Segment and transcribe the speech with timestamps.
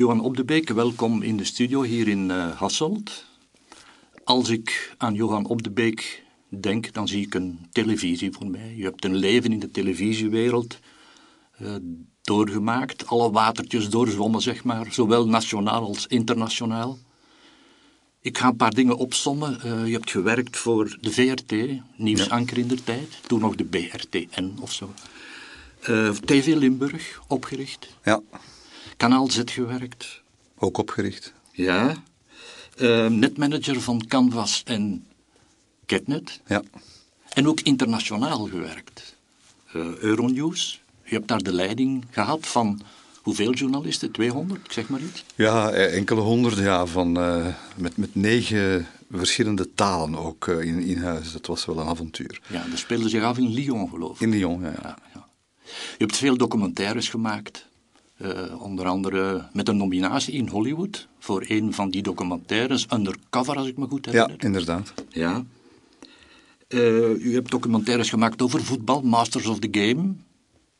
[0.00, 3.24] Johan Op de Beek, welkom in de studio hier in uh, Hasselt.
[4.24, 8.74] Als ik aan Johan Op de Beek denk, dan zie ik een televisie voor mij.
[8.76, 10.78] Je hebt een leven in de televisiewereld
[11.62, 11.74] uh,
[12.22, 16.98] doorgemaakt, alle watertjes doorzwommen, zeg maar, zowel nationaal als internationaal.
[18.20, 19.60] Ik ga een paar dingen opsommen.
[19.64, 21.54] Uh, je hebt gewerkt voor de VRT,
[21.96, 24.92] nieuwsanker in de tijd, toen nog de BRTN of zo.
[26.24, 27.96] TV Limburg, opgericht.
[28.04, 28.20] Ja.
[29.00, 30.22] Kanaal Z gewerkt.
[30.58, 31.32] Ook opgericht.
[31.52, 32.02] Ja.
[32.76, 35.06] Uh, netmanager van Canvas en
[35.86, 36.40] Ketnet.
[36.46, 36.62] Ja.
[37.28, 39.16] En ook internationaal gewerkt.
[39.98, 40.82] Euronews.
[41.04, 42.80] Je hebt daar de leiding gehad van
[43.22, 44.10] hoeveel journalisten?
[44.10, 45.24] 200, ik zeg maar iets?
[45.34, 51.02] Ja, enkele honderden, ja, van, uh, met, met negen verschillende talen ook uh, in, in
[51.02, 51.32] huis.
[51.32, 52.40] Dat was wel een avontuur.
[52.46, 54.20] Ja, dat speelde zich af in Lyon, geloof ik.
[54.20, 54.72] In Lyon, ja.
[54.82, 54.98] ja.
[55.14, 55.26] ja
[55.64, 57.68] Je hebt veel documentaires gemaakt.
[58.22, 63.66] Uh, onder andere met een nominatie in Hollywood voor een van die documentaires, Undercover, als
[63.66, 64.30] ik me goed herinner.
[64.30, 64.92] Ja, inderdaad.
[65.08, 65.44] Ja.
[66.68, 70.14] u hebt documentaires gemaakt over voetbal, Masters of the Game.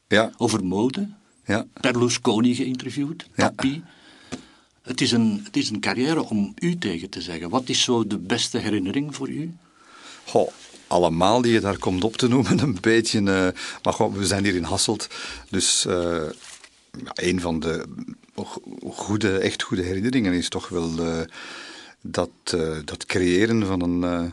[0.09, 0.31] Ja.
[0.37, 1.09] Over mode.
[1.45, 1.67] Ja.
[1.81, 3.53] Berlusconi geïnterviewd, Ja.
[4.83, 7.50] Het is, een, het is een carrière om u tegen te zeggen.
[7.50, 9.55] Wat is zo de beste herinnering voor u?
[10.25, 10.48] Goh,
[10.87, 13.20] allemaal die je daar komt op te noemen, een beetje.
[13.20, 13.48] Uh,
[13.83, 15.09] maar goh, we zijn hier in Hasselt,
[15.50, 16.22] dus uh,
[17.15, 17.85] een van de
[18.85, 21.21] goede, echt goede herinneringen is toch wel uh,
[22.01, 22.31] dat,
[22.85, 24.33] dat creëren van een,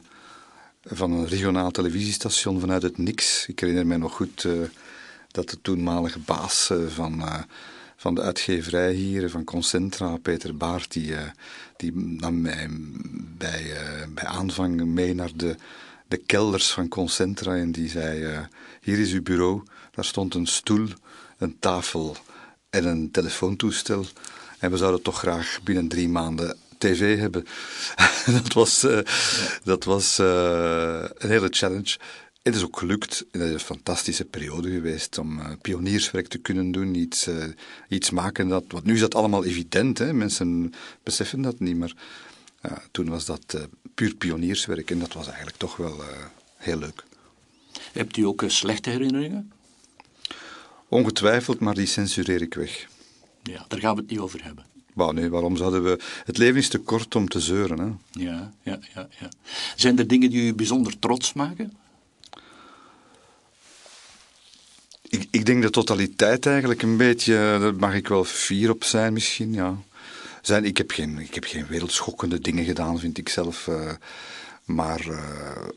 [0.84, 3.48] van een regionaal televisiestation vanuit het niks.
[3.48, 4.48] Ik herinner mij nog goed
[5.28, 7.24] dat de toenmalige baas van,
[7.96, 11.16] van de uitgeverij hier, van Concentra, Peter Baart, die,
[11.78, 12.68] die nam mij
[13.38, 13.74] bij,
[14.10, 15.56] bij aanvang mee naar de,
[16.08, 18.48] de kelders van Concentra en die zei,
[18.82, 20.88] hier is uw bureau, daar stond een stoel,
[21.38, 22.18] een tafel
[22.70, 24.06] en een telefoontoestel
[24.60, 27.46] en we zouden toch graag binnen drie maanden tv hebben.
[28.44, 29.04] dat was, ja.
[29.64, 31.98] dat was een hele challenge.
[32.44, 33.26] Het is ook gelukt.
[33.32, 37.30] Het is een fantastische periode geweest om uh, pionierswerk te kunnen doen, iets,
[37.90, 38.64] iets maken dat.
[38.68, 40.14] Want nu is dat allemaal evident, hè?
[40.14, 40.74] mensen
[41.04, 41.94] beseffen dat niet, maar
[42.92, 46.04] toen was dat puur pionierswerk en dat was eigenlijk toch wel
[46.58, 47.04] heel leuk.
[47.94, 49.52] Hebt u ook slechte herinneringen?
[50.90, 52.88] Ongetwijfeld, maar die censureer ik weg.
[53.44, 54.66] Ja, daar gaan we het niet over hebben.
[54.94, 56.00] Bah, nee, waarom zouden we...
[56.26, 57.80] Het leven is te kort om te zeuren.
[57.80, 58.22] Hè?
[58.24, 59.30] Ja, ja, ja, ja.
[59.76, 61.78] Zijn er dingen die u bijzonder trots maken?
[65.10, 69.14] Ik, ik denk de totaliteit eigenlijk een beetje, daar mag ik wel fier op zijn
[69.14, 69.78] misschien, ja.
[70.42, 73.68] Zijn, ik, heb geen, ik heb geen wereldschokkende dingen gedaan, vind ik zelf.
[73.68, 73.92] Uh,
[74.66, 75.68] maar uh,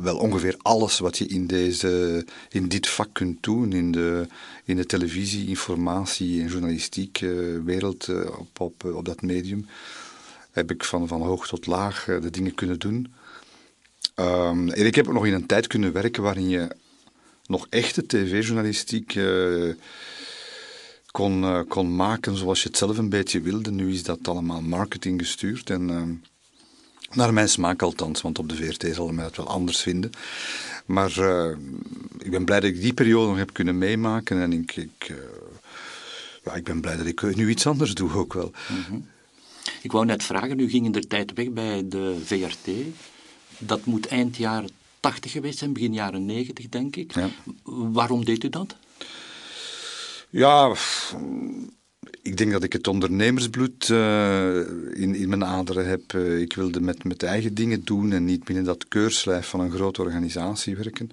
[0.00, 4.26] wel ongeveer alles wat je in, deze, in dit vak kunt doen, in de,
[4.64, 8.08] in de televisie, informatie en journalistiek uh, wereld
[8.38, 9.66] op, op, op dat medium,
[10.50, 13.14] heb ik van, van hoog tot laag de dingen kunnen doen.
[14.20, 16.68] Um, en ik heb ook nog in een tijd kunnen werken waarin je
[17.46, 19.18] nog echte tv-journalistiek
[21.16, 23.70] kon, kon maken zoals je het zelf een beetje wilde.
[23.70, 26.02] Nu is dat allemaal marketing gestuurd en uh,
[27.16, 30.10] naar mijn smaak althans, want op de VRT zal men het wel anders vinden.
[30.86, 31.10] Maar
[32.18, 35.14] ik ben blij dat ik die periode nog heb kunnen meemaken en ik, ik,
[36.44, 38.52] ja, ik ben blij dat ik nu iets anders doe ook wel.
[38.68, 39.08] Mm -hmm.
[39.82, 42.70] Ik wou net vragen, u ging in de tijd weg bij de VRT.
[43.58, 47.14] Dat moet eind jaren 80 geweest zijn, begin jaren 90 denk ik.
[47.14, 47.28] Ja.
[47.64, 48.76] Waarom deed u dat?
[50.30, 50.74] Ja,
[52.26, 54.56] ik denk dat ik het ondernemersbloed uh,
[54.94, 56.12] in, in mijn aderen heb.
[56.12, 59.70] Uh, ik wilde met, met eigen dingen doen en niet binnen dat keurslijf van een
[59.70, 61.10] grote organisatie werken.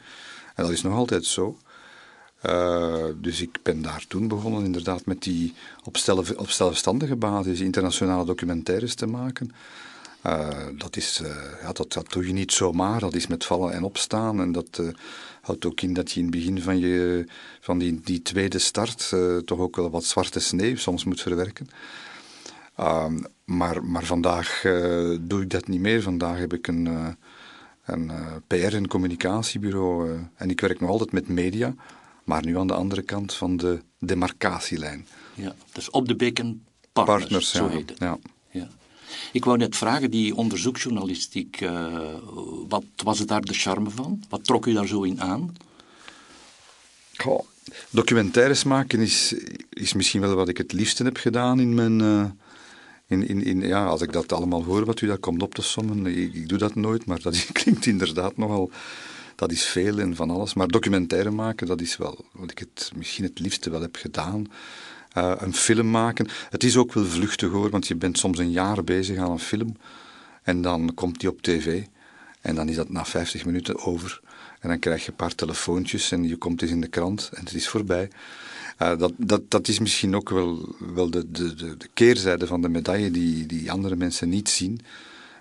[0.56, 1.58] En dat is nog altijd zo.
[2.46, 5.54] Uh, dus ik ben daar toen begonnen inderdaad met die
[5.84, 9.52] op, stel, op zelfstandige basis internationale documentaires te maken.
[10.28, 13.74] Uh, dat, is, uh, ja, dat, dat doe je niet zomaar, dat is met vallen
[13.74, 14.40] en opstaan.
[14.42, 14.88] En dat uh,
[15.42, 17.26] houdt ook in dat je in het begin van, je,
[17.60, 19.14] van die, die tweede start
[19.46, 21.68] toch ook wel wat zwarte sneeuw soms moet verwerken.
[23.46, 24.62] maar, maar vandaag
[25.22, 26.02] doe ik dat niet meer.
[26.02, 27.16] Vandaag heb ik een,
[27.86, 28.12] een
[28.48, 31.76] PR- en communicatiebureau en ik werk nog altijd met media,
[32.24, 35.08] maar nu aan de andere kant van de demarcatielijn.
[35.34, 38.00] Ja, dus op de beken partners, partners zo ja, heet het.
[38.00, 38.18] Ja.
[39.32, 42.16] Ik wou net vragen, die onderzoeksjournalistiek, uh,
[42.68, 44.24] wat was daar de charme van?
[44.30, 45.56] Wat trok u daar zo in aan?
[47.16, 47.46] Goh,
[47.90, 49.36] documentaires maken is,
[49.70, 52.00] is misschien wel wat ik het liefste heb gedaan in mijn...
[52.00, 52.26] Uh,
[53.08, 55.62] in, in, in, ja, als ik dat allemaal hoor, wat u daar komt op te
[55.62, 58.72] sommen, ik, ik doe dat nooit, maar dat klinkt inderdaad nogal...
[59.36, 60.54] Dat is veel en van alles.
[60.54, 64.48] Maar documentaire maken, dat is wel wat ik het misschien het liefste wel heb gedaan.
[65.18, 66.28] Uh, een film maken.
[66.50, 69.40] Het is ook wel vluchtig hoor, want je bent soms een jaar bezig aan een
[69.40, 69.78] film.
[70.44, 71.84] En dan komt die op tv.
[72.42, 74.22] En dan is dat na 50 minuten over.
[74.60, 77.44] En dan krijg je een paar telefoontjes en je komt eens in de krant en
[77.44, 78.10] het is voorbij.
[78.82, 82.62] Uh, dat, dat, dat is misschien ook wel, wel de, de, de, de keerzijde van
[82.62, 84.82] de medaille die, die andere mensen niet zien.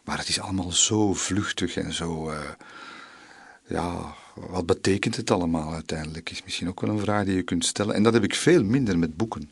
[0.04, 2.30] Maar het is allemaal zo vluchtig en zo.
[2.30, 2.38] Uh,
[3.66, 6.30] ja, wat betekent het allemaal uiteindelijk?
[6.30, 7.94] Is misschien ook wel een vraag die je kunt stellen.
[7.94, 9.50] En dat heb ik veel minder met boeken.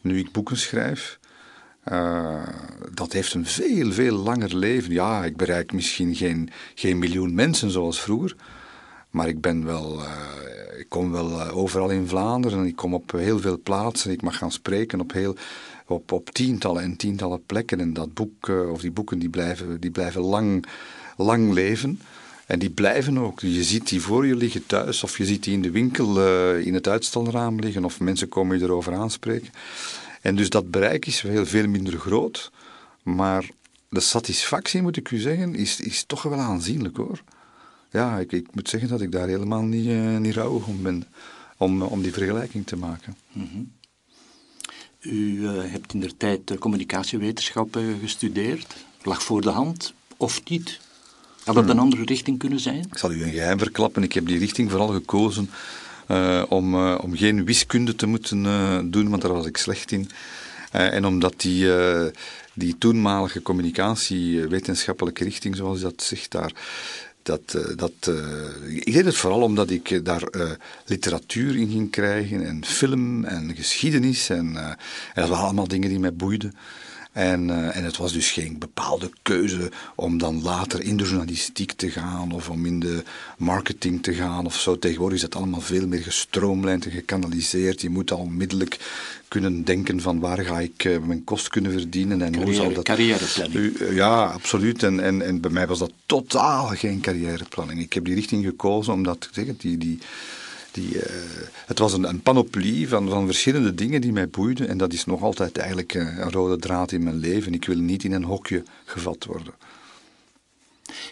[0.00, 1.18] Nu ik boeken schrijf,
[1.92, 2.48] uh,
[2.94, 4.92] dat heeft een veel, veel langer leven.
[4.92, 8.36] Ja, ik bereik misschien geen, geen miljoen mensen zoals vroeger.
[9.10, 10.10] Maar ik ben wel, uh,
[10.78, 12.66] ik kom wel uh, overal in Vlaanderen.
[12.66, 14.10] Ik kom op heel veel plaatsen.
[14.10, 15.36] Ik mag gaan spreken op, heel,
[15.86, 17.80] op, op tientallen en tientallen plekken.
[17.80, 20.66] En dat boek, of die boeken, die blijven, die blijven lang,
[21.16, 22.00] lang leven.
[22.52, 23.40] En die blijven ook.
[23.40, 26.66] Je ziet die voor je liggen thuis, of je ziet die in de winkel uh,
[26.66, 29.50] in het uitstalraam liggen, of mensen komen je erover aanspreken.
[30.20, 32.50] En dus dat bereik is veel, veel minder groot,
[33.02, 33.48] maar
[33.88, 37.22] de satisfactie, moet ik u zeggen, is, is toch wel aanzienlijk hoor.
[37.90, 41.04] Ja, ik, ik moet zeggen dat ik daar helemaal niet, uh, niet rouwig om ben,
[41.56, 43.16] om, om die vergelijking te maken.
[43.32, 43.72] -hmm.
[45.00, 48.76] U uh, hebt in de tijd communicatiewetenschappen gestudeerd.
[49.02, 50.80] Lag voor de hand, of niet?
[51.44, 52.84] Had dat een andere richting kunnen zijn?
[52.90, 54.02] Ik zal u een geheim verklappen.
[54.02, 55.50] Ik heb die richting vooral gekozen
[56.08, 59.92] uh, om, uh, om geen wiskunde te moeten uh, doen, want daar was ik slecht
[59.92, 60.10] in.
[60.70, 61.68] en omdat die,
[62.54, 66.52] die toenmalige communicatiewetenschappelijke richting, zoals dat zegt daar,
[67.22, 68.10] dat, dat,
[68.68, 70.22] ik deed het vooral omdat ik daar
[70.86, 74.76] literatuur in ging krijgen en film en geschiedenis en, en
[75.14, 76.54] dat waren allemaal dingen die mij boeiden.
[77.12, 81.72] En, uh, en het was dus geen bepaalde keuze om dan later in de journalistiek
[81.72, 83.02] te gaan of om in de
[83.38, 84.78] marketing te gaan of zo.
[84.78, 87.80] Tegenwoordig is dat allemaal veel meer gestroomlijnd en gekanaliseerd.
[87.80, 88.78] Je moet al onmiddellijk
[89.28, 92.72] kunnen denken van waar ga ik uh, mijn kost kunnen verdienen en Carrière, hoe zal
[92.72, 92.84] dat...
[92.84, 93.80] Carrièreplanning.
[93.80, 94.82] Uh, ja, absoluut.
[94.82, 97.80] En, en, en bij mij was dat totaal geen carrièreplanning.
[97.80, 99.78] Ik heb die richting gekozen omdat, zeg, die...
[99.78, 99.98] die
[100.72, 101.02] die, uh,
[101.66, 104.68] het was een, een, panoplie van, van verschillende dingen die mij boeiden.
[104.68, 107.54] En dat is nog altijd eigenlijk een, een rode draad in mijn leven.
[107.54, 109.54] Ik wil niet in een hokje gevat worden.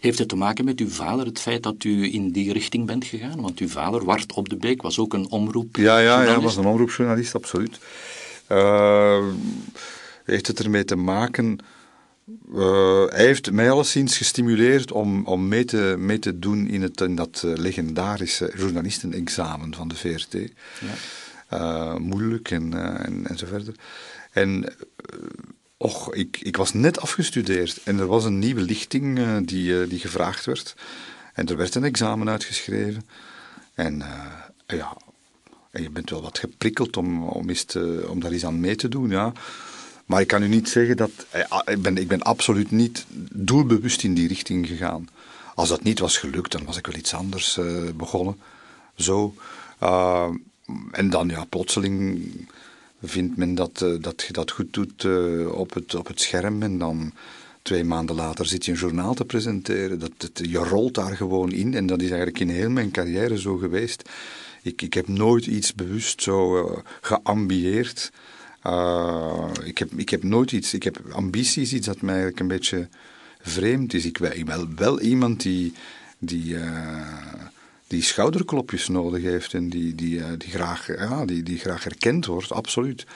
[0.00, 3.04] Heeft het te maken met uw vader, het feit dat u in die richting bent
[3.04, 3.40] gegaan?
[3.40, 5.76] Want uw vader, Wart op de Beek, was ook een omroep.
[5.76, 7.78] Ja, ja, ja was een omroepjournalist, absoluut.
[8.48, 9.24] Uh,
[10.24, 11.58] heeft het ermee te maken
[12.54, 17.00] uh, hij heeft mij alleszins gestimuleerd om, om mee, te, mee te doen in, het,
[17.00, 20.32] in dat uh, legendarische journalistenexamen van de VRT.
[20.32, 20.94] Ja.
[21.52, 22.74] Uh, moeilijk en,
[23.04, 23.74] en, en zo verder.
[24.32, 24.74] En
[25.76, 30.44] och, ik, ik was net afgestudeerd en er was een nieuwe lichting die, die gevraagd
[30.44, 30.74] werd.
[31.34, 33.06] En er werd een examen uitgeschreven.
[33.74, 34.02] En
[34.66, 34.96] ja,
[35.70, 38.76] en je bent wel wat geprikkeld om, om, eens te, om daar eens aan mee
[38.76, 39.32] te doen, ja.
[40.10, 41.10] Maar ik kan u niet zeggen dat.
[41.30, 45.08] Eh, ik ben, ik ben absoluut niet doelbewust in die richting gegaan.
[45.54, 48.36] Als dat niet was gelukt, dan was ik wel iets anders uh, begonnen.
[48.96, 49.34] Zo.
[49.82, 50.28] Uh,
[50.90, 52.22] en dan, ja, plotseling
[53.02, 55.04] vindt men dat, dat je dat goed doet
[55.52, 56.62] op, het, op het scherm.
[56.62, 57.12] En dan
[57.62, 59.98] twee maanden later zit je een journaal te presenteren.
[59.98, 61.74] Dat, je rolt daar gewoon in.
[61.74, 64.08] En dat is eigenlijk in heel mijn carrière zo geweest.
[64.62, 68.10] Ik, ik heb nooit iets bewust zo geambieerd.
[68.66, 72.48] Uh, ik, heb, ik heb nooit iets, ik heb ambities, iets dat mij eigenlijk een
[72.48, 72.88] beetje
[73.40, 74.04] vreemd is.
[74.04, 75.72] Ik, ben wel iemand die,
[76.18, 77.34] die, uh,
[77.86, 82.26] die schouderklopjes nodig heeft en die, die, uh, die, graag, ja, die, die graag erkend
[82.26, 83.06] wordt, absoluut.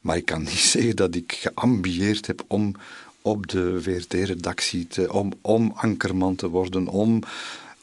[0.00, 2.74] Maar ik kan niet zeggen dat ik geambieerd heb om
[3.22, 7.22] op de VRT-redactie te, om, om ankerman te worden, om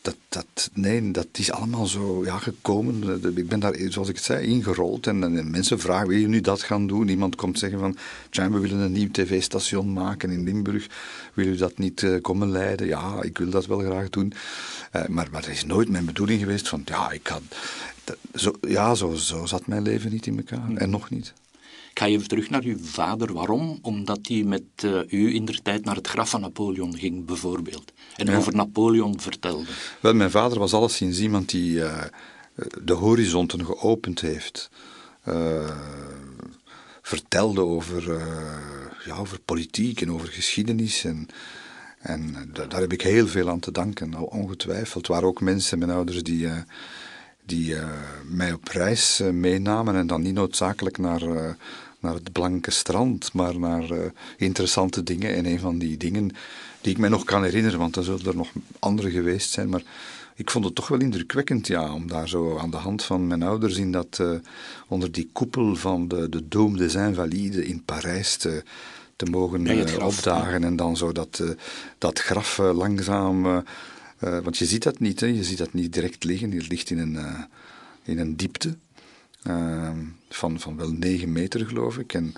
[0.07, 3.21] dat, dat, nee, dat is allemaal zo ja, gekomen.
[3.35, 5.07] Ik ben daar, zoals ik het zei, ingerold.
[5.07, 7.07] En, en mensen vragen, wil je nu dat gaan doen?
[7.07, 7.97] Iemand komt zeggen van,
[8.29, 10.87] Tja, we willen een nieuw tv-station maken in Limburg.
[11.33, 12.87] Wil u dat niet uh, komen leiden?
[12.87, 14.33] Ja, ik wil dat wel graag doen.
[14.95, 17.31] Uh, maar, maar dat is nooit mijn bedoeling geweest van, ja, ik.
[18.03, 20.75] Dat, zo, ja, zo, zo zat mijn leven niet in elkaar.
[20.75, 21.33] En nog niet.
[21.97, 23.33] Ik ga even terug naar uw vader.
[23.33, 23.79] Waarom?
[23.81, 27.91] Omdat hij met uh, u in de tijd naar het graf van Napoleon ging, bijvoorbeeld.
[28.15, 28.37] En ja.
[28.37, 29.65] over Napoleon vertelde.
[29.99, 32.01] Wel, mijn vader was alleszins iemand die uh,
[32.83, 34.69] de horizonten geopend heeft.
[35.27, 35.69] Uh,
[37.01, 38.21] vertelde over,
[39.05, 41.03] ja, over politiek en over geschiedenis.
[41.03, 41.27] En,
[41.99, 45.07] en daar heb ik heel veel aan te danken, ongetwijfeld.
[45.07, 46.47] Er waren ook mensen, mijn ouders, die
[47.47, 47.83] die uh,
[48.23, 51.49] mij op reis uh, meenamen en dan niet noodzakelijk naar, uh,
[51.99, 55.35] naar het blanke strand, maar naar interessante dingen.
[55.35, 56.31] En een van die dingen
[56.81, 59.83] die ik mij nog kan herinneren, want er zullen er nog andere geweest zijn, maar
[60.35, 63.43] ik vond het toch wel indrukwekkend, ja, om daar zo aan de hand van mijn
[63.43, 64.31] ouders in dat, uh,
[64.87, 68.63] onder die koepel van de, de Dôme des Invalides in Parijs te,
[69.15, 70.63] te mogen uh, opdagen.
[70.63, 71.43] En dan zo dat,
[71.97, 73.63] dat graf langzaam.
[74.19, 75.27] want je ziet dat niet, hè?
[75.27, 76.51] je ziet dat niet direct liggen.
[76.51, 77.17] Het ligt in een,
[78.03, 78.75] in een diepte
[80.29, 82.13] van, van wel negen meter, geloof ik.
[82.13, 82.35] En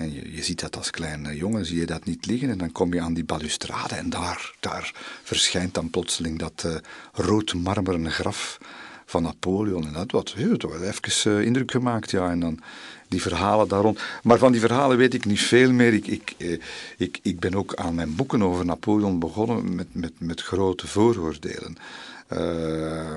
[0.00, 2.50] en je, je, ziet dat als kleine jongen, zie je dat niet liggen.
[2.50, 4.92] En dan kom je aan die balustrade en daar, daar
[5.22, 6.74] verschijnt dan plotseling dat uh,
[7.12, 8.58] rood marmeren graf
[9.06, 9.86] van Napoleon.
[9.86, 12.30] En dat wat, heeft toch even uh, indruk gemaakt, ja.
[12.30, 12.60] En dan
[13.08, 14.00] die verhalen daar rond.
[14.22, 15.94] Maar van die verhalen weet ik niet veel meer.
[15.94, 16.60] Ik, ik, eh,
[16.96, 21.76] ik, ik ben ook aan mijn boeken over Napoleon begonnen met, met, met grote vooroordelen.
[22.32, 23.16] Uh,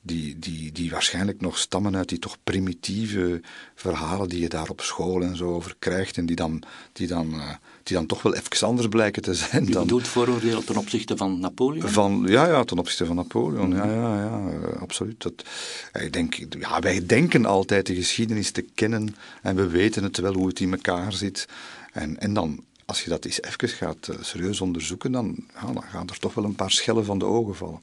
[0.00, 3.40] die, die, die waarschijnlijk nog stammen uit die toch primitieve
[3.74, 6.62] verhalen die je daar op school en zo over krijgt en die dan,
[6.92, 7.50] die dan, uh,
[7.82, 9.64] die dan toch wel even anders blijken te zijn.
[9.64, 11.88] Je dan, bedoelt vooroordeel ten opzichte van Napoleon?
[11.88, 15.22] Van, ja, ja, ten opzichte van Napoleon, ja, ja, ja, uh, absoluut.
[15.22, 15.44] Dat,
[15.92, 20.34] ik denk, ja, wij denken altijd de geschiedenis te kennen en we weten het wel
[20.34, 21.48] hoe het in elkaar zit.
[21.92, 25.82] En, en dan, als je dat eens even gaat uh, serieus onderzoeken, dan, ja, dan
[25.82, 27.82] gaan er toch wel een paar schellen van de ogen vallen.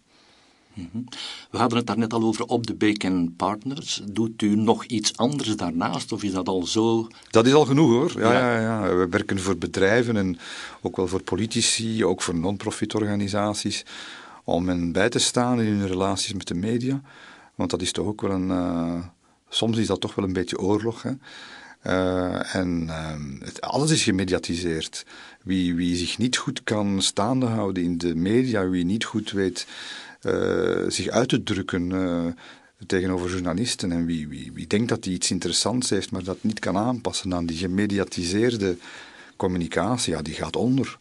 [0.76, 1.04] Mhm.
[1.52, 4.02] We hadden het daar net al over op de Beek Partners.
[4.12, 7.08] Doet u nog iets anders daarnaast of is dat al zo?
[7.30, 8.22] Dat is al genoeg hoor.
[8.22, 8.60] Ja, ja.
[8.60, 8.96] ja, ja.
[8.96, 10.38] We werken voor bedrijven en
[10.82, 13.86] ook wel voor politici, ook voor non-profit organisaties,
[14.44, 17.02] om hen bij te staan in hun relaties met de media.
[17.56, 18.50] Want dat is toch ook wel een.
[18.50, 19.06] Uh,
[19.50, 21.04] soms is dat toch wel een beetje oorlog.
[21.04, 21.12] Hè?
[21.88, 25.06] Uh, en uh, het, alles is gemediatiseerd.
[25.44, 29.68] Wie, wie zich niet goed kan staande houden in de media, wie niet goed weet
[30.88, 32.26] zich uit te drukken uh,
[32.88, 33.92] tegenover journalisten.
[33.92, 37.34] En wie, wie, wie denkt dat hij iets interessants heeft, maar dat niet kan aanpassen
[37.34, 38.78] aan die gemediatiseerde
[39.36, 40.98] communicatie, ja, die gaat onder.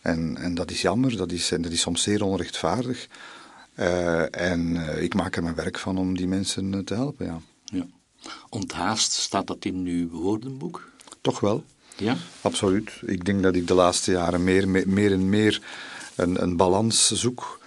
[0.00, 3.08] En, en dat is jammer, dat is, en dat is soms zeer onrechtvaardig.
[3.76, 7.40] Uh, en ik maak er mijn werk van om die mensen te helpen, ja.
[7.64, 7.86] ja.
[8.48, 10.90] Onthaast, staat dat in uw woordenboek?
[11.20, 11.64] Toch wel.
[11.96, 12.16] Ja?
[12.40, 12.90] Absoluut.
[13.06, 15.62] Ik denk dat ik de laatste jaren meer, meer, meer en meer
[16.14, 17.60] een, een balans zoek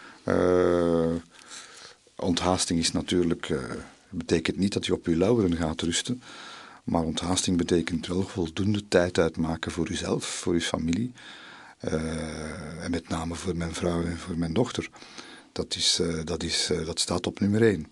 [2.16, 3.60] onthaasting is natuurlijk, uh,
[4.10, 6.22] betekent niet dat je op je lauweren gaat rusten.
[6.84, 11.12] Maar onthaasting betekent wel voldoende tijd uitmaken voor uzelf, voor uw familie.
[11.86, 14.90] Uh, en met name voor mijn vrouw en voor mijn dochter.
[15.52, 17.88] Dat, is, dat, is, dat staat op nummer één.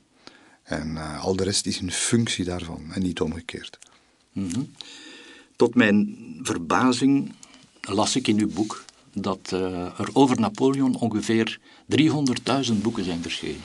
[0.64, 3.80] En al de rest is een functie daarvan en niet omgekeerd.
[4.34, 4.74] -hmm.
[5.56, 7.34] Tot mijn verbazing
[7.82, 8.84] las ik in uw boek
[9.22, 11.60] dat uh, er over Napoleon ongeveer
[11.96, 13.62] 300.000 boeken zijn verschenen.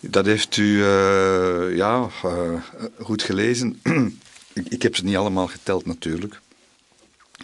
[0.00, 2.62] Dat heeft u uh, ja, uh,
[3.00, 3.80] goed gelezen.
[4.52, 6.40] ik, ik, heb ze niet allemaal geteld natuurlijk.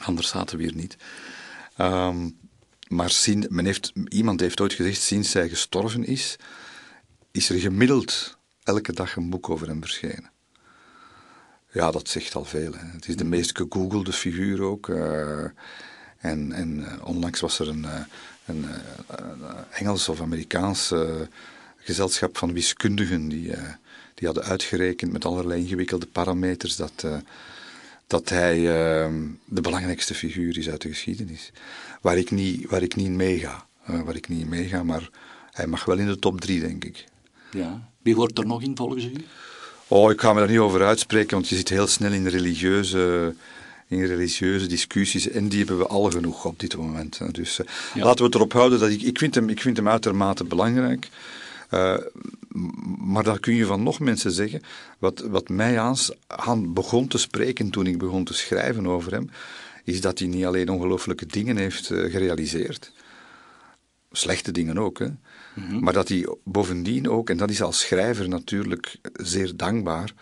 [0.02, 0.96] Anders zaten we hier niet.
[1.78, 2.36] Um,
[2.88, 6.36] maar zien, men heeft, iemand heeft ooit gezegd, sinds hij gestorven is,
[7.30, 10.30] is er gemiddeld elke dag een boek over hem verschenen.
[11.72, 12.72] Ja, dat zegt al veel.
[12.76, 14.88] Het is de meest gegoogelde figuur ook.
[14.88, 15.44] Uh,
[16.18, 18.00] en, en uh, onlangs was er een, uh,
[18.46, 20.92] een uh, Engels of Amerikaans
[21.78, 23.52] gezelschap van wiskundigen die,
[24.14, 27.06] die hadden uitgerekend met allerlei ingewikkelde parameters dat,
[28.06, 28.60] dat hij
[29.44, 31.52] de belangrijkste figuur is uit de geschiedenis.
[32.00, 33.66] Waar ik niet, waar ik niet meega.
[33.84, 35.10] waar ik niet meega, maar
[35.52, 37.04] hij mag wel in de top drie, denk ik.
[37.50, 37.88] Ja.
[38.02, 39.12] Wie hoort er nog in volgens u?
[39.88, 43.34] Oh, ik ga me daar niet over uitspreken, want je zit heel snel in religieuze
[43.88, 45.28] in religieuze discussies.
[45.28, 47.34] En die hebben we al genoeg op dit moment.
[47.34, 49.88] Dus uh, laten we het erop houden dat ik, ik, vind hem, ik vind hem
[49.88, 51.08] uitermate belangrijk.
[51.70, 51.96] Uh,
[52.98, 54.62] maar dat kun je van nog mensen zeggen.
[54.98, 59.30] Wat, wat mij aan, aan begon te spreken toen ik begon te schrijven over hem,
[59.84, 62.92] is dat hij niet alleen ongelooflijke dingen heeft uh, gerealiseerd.
[64.12, 65.06] Slechte dingen ook, hè.
[65.06, 65.16] Mm
[65.54, 65.80] -hmm.
[65.80, 70.12] Maar dat hij bovendien ook, en dat is als schrijver natuurlijk zeer dankbaar,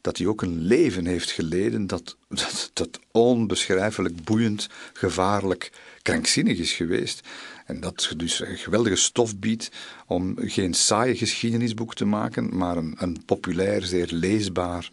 [0.00, 6.72] dat hij ook een leven heeft geleden dat, dat, dat onbeschrijfelijk boeiend, gevaarlijk, krankzinnig is
[6.72, 7.20] geweest.
[7.66, 9.70] En dat dus een geweldige stof biedt
[10.06, 14.90] om geen saaie geschiedenisboek te maken, maar een, een populair, zeer leesbaar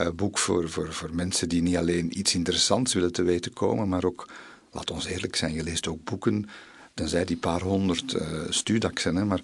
[0.00, 3.88] uh, boek voor, voor, voor mensen die niet alleen iets interessants willen te weten komen,
[3.88, 4.28] maar ook,
[4.72, 6.48] laat ons eerlijk zijn, je leest ook boeken,
[6.94, 9.40] tenzij die paar honderd uh, hè, maar,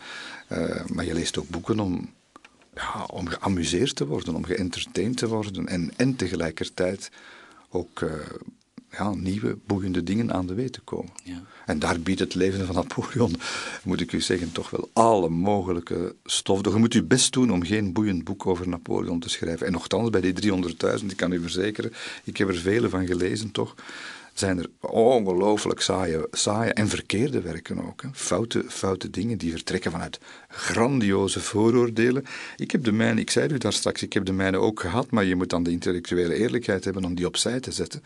[0.52, 2.12] uh, maar je leest ook boeken om
[2.75, 7.11] ja, om geamuseerd te worden, om geëntertained te worden en, en tegelijkertijd
[7.69, 8.11] ook uh,
[8.91, 11.12] ja, nieuwe, boeiende dingen aan de weet te komen.
[11.25, 11.43] Ja.
[11.67, 13.35] En daar biedt het leven van Napoleon,
[13.85, 16.64] moet ik u zeggen, toch wel alle mogelijke stof.
[16.64, 19.67] Je moet je best doen om geen boeiend boek over Napoleon te schrijven.
[19.67, 20.52] En nogthans, bij die
[21.00, 21.93] 300.000, ik kan u verzekeren,
[22.25, 23.75] ik heb er vele van gelezen toch,
[24.32, 28.02] zijn er ongelooflijk saaie, saaie en verkeerde werken ook.
[28.02, 28.08] Hè.
[28.12, 32.24] Foute, foute dingen die vertrekken vanuit grandioze vooroordelen.
[32.56, 35.10] Ik heb de mijne, ik zei u daar straks, ik heb de mijne ook gehad,
[35.10, 38.02] maar je moet dan de intellectuele eerlijkheid hebben om die opzij te zetten.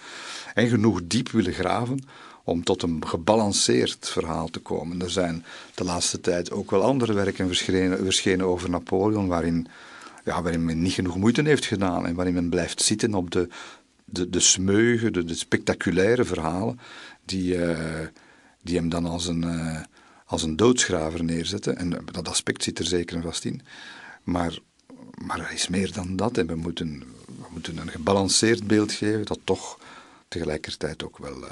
[0.55, 2.05] En genoeg diep willen graven
[2.45, 5.03] om tot een gebalanceerd verhaal te komen.
[5.03, 9.67] Er zijn de laatste tijd ook wel andere werken verschenen, verschenen over Napoleon, waarin,
[10.25, 13.49] ja, waarin men niet genoeg moeite heeft gedaan en waarin men blijft zitten op de,
[14.07, 16.79] de, de smeugen, de, de spectaculaire verhalen,
[17.25, 18.07] die, uh,
[18.63, 19.81] die hem dan als een, uh,
[20.27, 21.77] als een doodsgraver neerzetten.
[21.77, 23.61] En dat aspect zit er zeker en vast in.
[24.23, 24.59] Maar,
[25.25, 26.39] maar er is meer dan dat.
[26.39, 29.79] En we moeten, we moeten een gebalanceerd beeld geven dat toch
[30.29, 31.51] tegelijkertijd ook wel uh,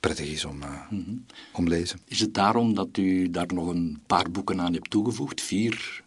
[0.00, 1.26] prettig is om, mm -hmm.
[1.52, 2.00] om lezen.
[2.04, 5.40] Is het daarom dat u daar nog een paar boeken aan hebt toegevoegd?
[5.40, 6.01] Vier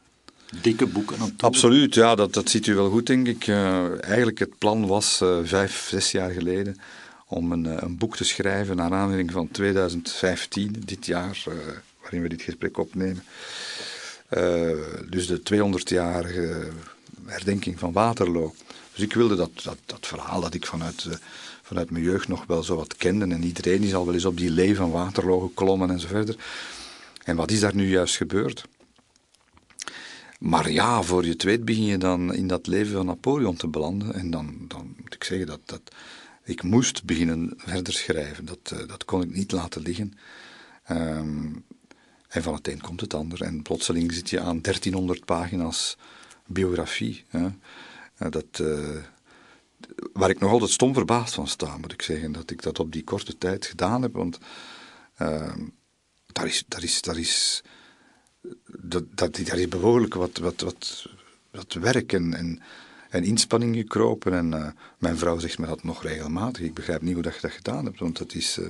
[0.62, 3.48] dikke boeken Absoluut, ja, dat, dat ziet u wel goed, denk ik.
[3.48, 6.78] Uh, eigenlijk het plan was uh, vijf, zes jaar geleden
[7.28, 11.44] om een, uh, een, boek te schrijven naar aanleiding van 2015, dit jaar,
[12.02, 13.24] waarin we dit gesprek opnemen.
[15.10, 16.68] dus de 200-jarige
[17.26, 18.54] herdenking van Waterloo.
[18.94, 21.08] Dus ik wilde dat, dat, dat verhaal dat ik vanuit,
[21.62, 24.38] vanuit mijn jeugd nog wel zo wat kende, en iedereen is al wel eens op
[24.38, 26.36] die lee van Waterloo geklommen en zo verder.
[27.24, 28.66] En wat is daar nu juist gebeurd?
[30.40, 33.68] Maar ja, voor je het weet begin je dan in dat leven van Napoleon te
[33.68, 34.14] belanden.
[34.14, 35.82] En dan, dan moet ik zeggen dat, dat
[36.44, 38.46] ik moest beginnen verder schrijven.
[38.46, 40.14] Dat, uh, dat kon ik niet laten liggen.
[40.92, 41.66] Um,
[42.28, 43.42] en van het een komt het ander.
[43.42, 45.98] En plotseling zit je aan 1300 pagina's
[46.46, 47.24] biografie.
[47.28, 47.46] Hè.
[47.46, 48.98] Uh, dat, uh,
[50.14, 52.32] waar ik nog altijd stom verbaasd van sta, moet ik zeggen.
[52.32, 54.14] Dat ik dat op die korte tijd gedaan heb.
[54.14, 54.38] Want
[55.16, 55.60] ehm,
[56.26, 57.64] daar is, daar is, daar is
[58.66, 60.62] dat, dat, daar is behoorlijk wat, wat,
[61.52, 62.62] wat, werk en, en,
[63.10, 64.34] en inspanning gekropen.
[64.34, 66.64] En uh, mijn vrouw zegt me dat nog regelmatig.
[66.64, 68.66] Ik begrijp niet hoe dat je dat gedaan hebt, want dat is uh,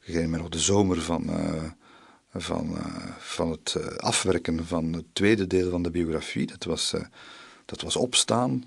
[0.00, 1.62] gegeven nog de zomer van, uh,
[2.34, 2.76] van,
[3.18, 6.46] van het afwerken van het tweede deel van de biografie.
[6.46, 6.94] Dat was,
[7.64, 8.64] dat was opstaan,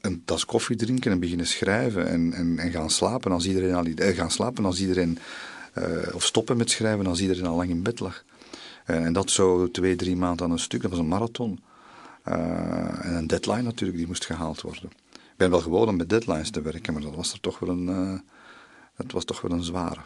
[0.00, 3.84] een tas koffie drinken en beginnen schrijven en, en, en gaan slapen als iedereen al,
[3.96, 5.18] gaan slapen als iedereen,
[6.12, 8.24] of stoppen met schrijven als iedereen al lang in bed lag.
[8.88, 10.82] Eh, en dat zo twee, drie maanden aan een stuk.
[10.82, 11.60] Dat was een marathon.
[12.28, 14.90] Uh, en een deadline natuurlijk, die moest gehaald worden.
[15.12, 17.68] Ik ben wel gewoon om met deadlines te werken, maar dat was er toch wel
[17.68, 18.18] een, uh,
[18.96, 20.00] dat was toch wel een zware.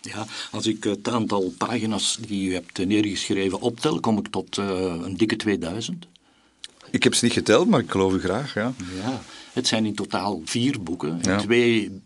[0.00, 4.66] Ja, als ik het aantal pagina's die u hebt neergeschreven optel, kom ik tot uh,
[5.02, 6.06] een dikke 2000.
[6.90, 8.72] Ik heb ze niet geteld, maar ik geloof u graag, ja.
[9.02, 11.38] Ja, het zijn in totaal vier boeken, ja.
[11.38, 12.00] twee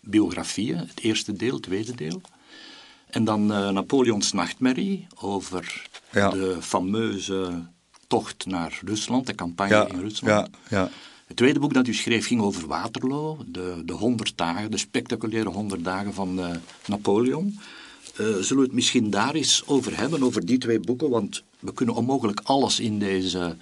[0.00, 2.20] biografieën, het eerste deel, het tweede deel.
[3.14, 6.30] En dan uh, Napoleons nachtmerrie over ja.
[6.30, 7.66] de fameuze
[8.06, 10.48] tocht naar Rusland, de campagne ja, in Rusland.
[10.68, 10.90] Ja, ja.
[11.26, 15.48] Het tweede boek dat u schreef ging over Waterloo, de, de 100 dagen, de spectaculaire
[15.48, 16.50] 100 dagen van uh,
[16.86, 17.58] Napoleon.
[18.20, 21.10] Uh, zullen we het misschien daar eens over hebben, over die twee boeken?
[21.10, 23.56] Want we kunnen onmogelijk alles in, deze,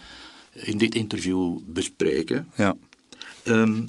[0.53, 2.49] in dit interview bespreken.
[2.57, 2.77] Ja.
[3.45, 3.87] Um,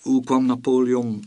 [0.00, 1.24] hoe kwam Napoleon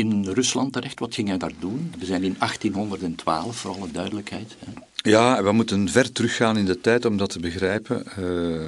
[0.00, 0.98] in Rusland terecht.
[0.98, 1.94] Wat ging hij daar doen?
[1.98, 4.56] We zijn in 1812, voor alle duidelijkheid.
[4.94, 8.04] Ja, we moeten ver teruggaan in de tijd om dat te begrijpen.
[8.18, 8.66] Uh,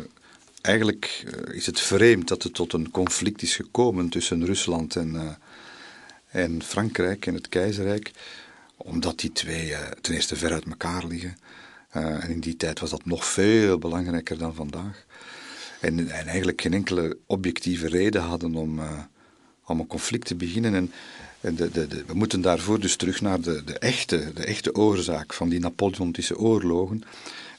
[0.60, 5.14] eigenlijk eh, is het vreemd dat het tot een conflict is gekomen tussen Rusland en,
[5.14, 5.22] uh,
[6.28, 8.10] en Frankrijk en het keizerrijk,
[8.76, 11.36] omdat die twee ten eerste ver uit elkaar liggen.
[11.90, 15.04] en in die tijd was dat nog veel belangrijker dan vandaag.
[15.80, 18.80] En, en eigenlijk geen enkele objectieve reden hadden om
[19.72, 20.74] om een conflict te beginnen.
[20.74, 20.92] En,
[21.42, 25.60] en we moeten daarvoor dus terug naar de, de, echte, de echte oorzaak van die
[25.60, 27.02] Napoleontische oorlogen.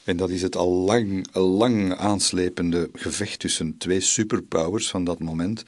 [0.04, 5.64] En dat is het al lang, lang aanslepende gevecht tussen twee superpowers van dat moment,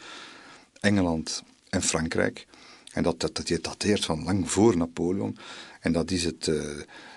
[0.81, 2.47] Engeland en Frankrijk.
[2.93, 5.37] En dat, dat, dat dateert van lang voor Napoleon.
[5.81, 6.63] En dat is het, uh,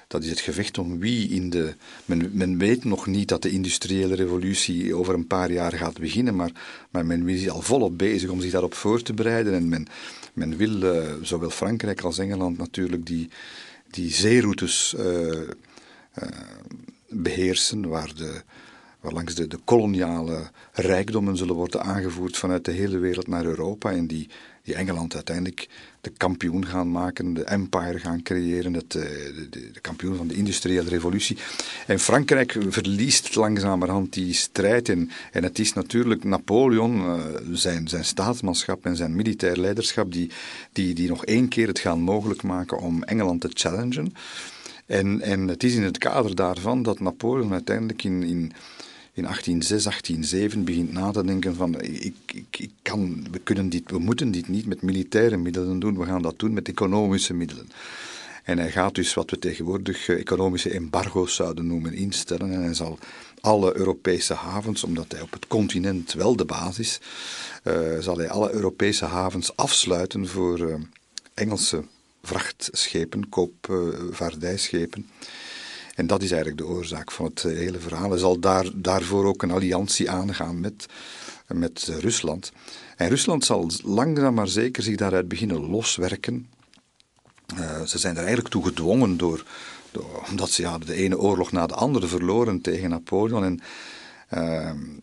[0.07, 1.75] dat is het gevecht om wie in de.
[2.05, 6.35] Men, men weet nog niet dat de industriële revolutie over een paar jaar gaat beginnen,
[6.35, 6.51] maar,
[6.89, 9.53] maar men is al volop bezig om zich daarop voor te bereiden.
[9.53, 9.88] En men,
[10.33, 13.29] men wil, uh, zowel Frankrijk als Engeland natuurlijk, die,
[13.89, 15.47] die zeeroutes uh, uh,
[17.09, 18.41] beheersen, waar de,
[18.99, 23.91] waar langs de, de koloniale rijkdommen zullen worden aangevoerd vanuit de hele wereld naar Europa.
[23.91, 24.29] En die,
[24.63, 25.67] die Engeland uiteindelijk
[26.01, 30.27] de kampioen gaan maken, de empire gaan creëren, het, eh, de, de, de, kampioen van
[30.27, 31.37] de industriële revolutie.
[31.87, 34.89] En Frankrijk verliest langzamerhand die strijd.
[34.89, 40.31] En, en het is natuurlijk Napoleon, uh, zijn, zijn staatsmanschap en zijn militair leiderschap, die,
[40.71, 44.13] die, die nog één keer het gaan mogelijk maken om Engeland te challengen.
[44.85, 48.51] En, en het is in het kader daarvan dat Napoleon uiteindelijk in, in
[49.19, 53.91] in 1806, 1807 begint na te denken van ik, ik, ik kan, we, kunnen dit,
[53.91, 57.69] we moeten dit niet met militaire middelen doen, we gaan dat doen met economische middelen.
[58.43, 62.51] En hij gaat dus wat we tegenwoordig eh, economische embargo's zouden noemen instellen.
[62.51, 62.99] En hij zal
[63.41, 66.99] alle Europese havens, omdat hij op het continent wel de basis,
[67.63, 70.75] uh, zal hij alle Europese havens afsluiten voor uh,
[71.34, 71.84] Engelse
[72.23, 75.10] vrachtschepen, koopvaardijschepen.
[75.99, 78.09] En dat is eigenlijk de oorzaak van het hele verhaal.
[78.09, 80.85] Hij zal daar, daarvoor ook een alliantie aangaan met,
[81.47, 82.51] met Rusland.
[82.95, 86.47] En Rusland zal langzaam maar zeker zich daaruit beginnen loswerken.
[87.59, 89.45] Uh, ze zijn er eigenlijk toe gedwongen door,
[89.91, 93.43] door, omdat ze ja, de ene oorlog na de andere verloren tegen Napoleon.
[93.43, 93.59] En,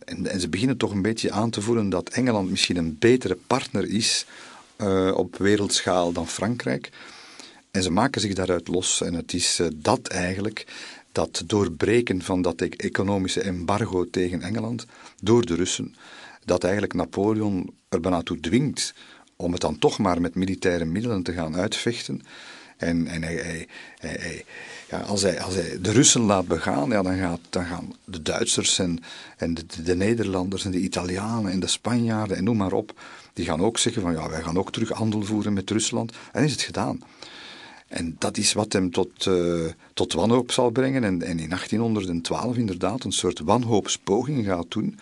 [0.05, 3.89] en, ze beginnen toch een beetje aan te voelen dat Engeland misschien een betere partner
[3.89, 4.25] is
[5.13, 6.89] op wereldschaal dan Frankrijk.
[7.77, 9.01] En ze maken zich daaruit los.
[9.01, 10.65] En het is uh, dat eigenlijk,
[11.11, 14.85] dat doorbreken van dat e-, economische embargo tegen Engeland
[15.21, 15.95] door de Russen,
[16.45, 18.93] dat eigenlijk Napoleon er bijna toe dwingt
[19.35, 22.21] om het dan toch maar met militaire middelen te gaan uitvechten.
[22.77, 24.45] En, en hij, hij, hij,
[24.89, 28.21] ja, als, hij, als hij de Russen laat begaan, ja, dan, gaat, dan gaan de
[28.21, 28.99] Duitsers en,
[29.37, 32.99] en de, de, Nederlanders en de Italianen en de Spanjaarden en noem maar op,
[33.33, 36.13] die gaan ook zeggen van ja, wij gaan ook terug handel voeren met Rusland.
[36.31, 37.01] En is het gedaan.
[37.87, 41.03] En dat is wat hem tot, uh, tot wanhoop zal brengen.
[41.03, 44.99] En, en, in 1812 inderdaad een soort wanhoopspoging gaat doen.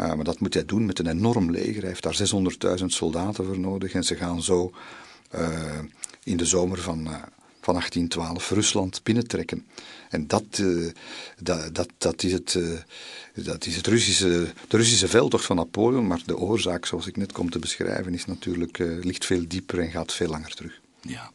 [0.00, 1.80] Uh, maar dat moet hij doen met een enorm leger.
[1.80, 3.92] Hij heeft daar 600.000 soldaten voor nodig.
[3.92, 4.72] En ze gaan zo
[5.34, 5.78] uh,
[6.22, 7.04] in de zomer van,
[7.60, 9.66] van 1812 Rusland binnentrekken.
[10.10, 10.62] En dat,
[11.42, 12.58] dat, dat, dat, is het,
[13.34, 16.06] dat is het Russische, de Russische veldtocht van Napoleon.
[16.06, 19.90] Maar de oorzaak, zoals ik net kom te beschrijven, is natuurlijk, ligt veel dieper en
[19.90, 20.82] gaat veel langer terug.
[21.06, 21.30] Ja,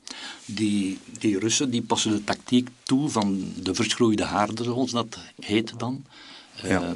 [0.46, 5.80] die, die Russen die passen de tactiek toe van de verschroeide haarden, zoals dat heet
[5.80, 6.06] dan.
[6.64, 6.82] Ja.
[6.82, 6.92] Uh,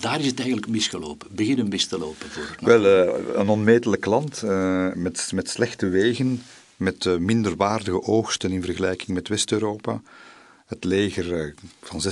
[0.00, 2.56] daar is het eigenlijk misgelopen, beginnen mis te lopen voor.
[2.60, 6.42] Wel, uh, een onmetelijk land uh, met, met slechte wegen,
[6.76, 10.02] met uh, minder waardige oogsten in vergelijking met West-Europa.
[10.66, 12.02] Het leger van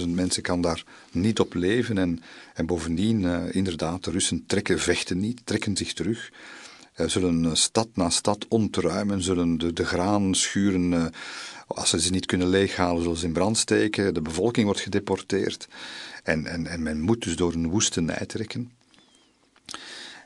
[0.00, 1.98] 600.000 mensen kan daar niet op leven.
[1.98, 2.22] En,
[2.54, 6.30] en bovendien, inderdaad, de Russen trekken, vechten niet, trekken zich terug.
[7.06, 11.06] Zullen stad na stad ontruimen, zullen de, de graanschuren, uh,
[11.66, 14.14] als ze ze niet kunnen leeghalen, zullen ze in brand steken.
[14.14, 15.68] De bevolking wordt gedeporteerd.
[16.22, 18.70] En, en, en men moet dus door een woestenij trekken.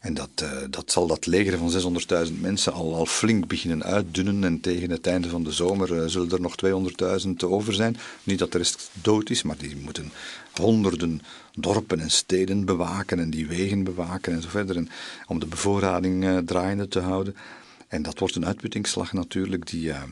[0.01, 4.45] En dat, uh, dat zal dat leger van 600.000 mensen al, al flink beginnen uitdunnen.
[4.45, 6.55] En tegen het einde van de zomer zullen er nog
[7.27, 7.97] 200.000 over zijn.
[8.23, 10.13] Niet dat de rest dood is, maar die moeten
[10.53, 11.23] honderden
[11.55, 14.77] dorpen en steden bewaken en die wegen bewaken en zo verder.
[14.77, 14.89] En
[15.27, 17.37] om de bevoorrading uh, draaiende te houden.
[17.89, 19.89] En dat wordt een uitputtingsslag natuurlijk die...
[19.89, 20.03] Uh,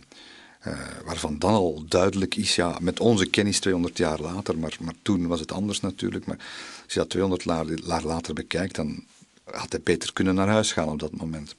[1.05, 5.27] waarvan dan al duidelijk is, ja, met onze kennis 200 jaar later, maar, maar toen
[5.27, 6.27] was het anders natuurlijk.
[6.27, 6.37] Maar
[6.85, 9.05] als je dat 200 jaar later bekijkt, dan
[9.45, 11.55] had hij beter kunnen naar huis gaan op dat moment.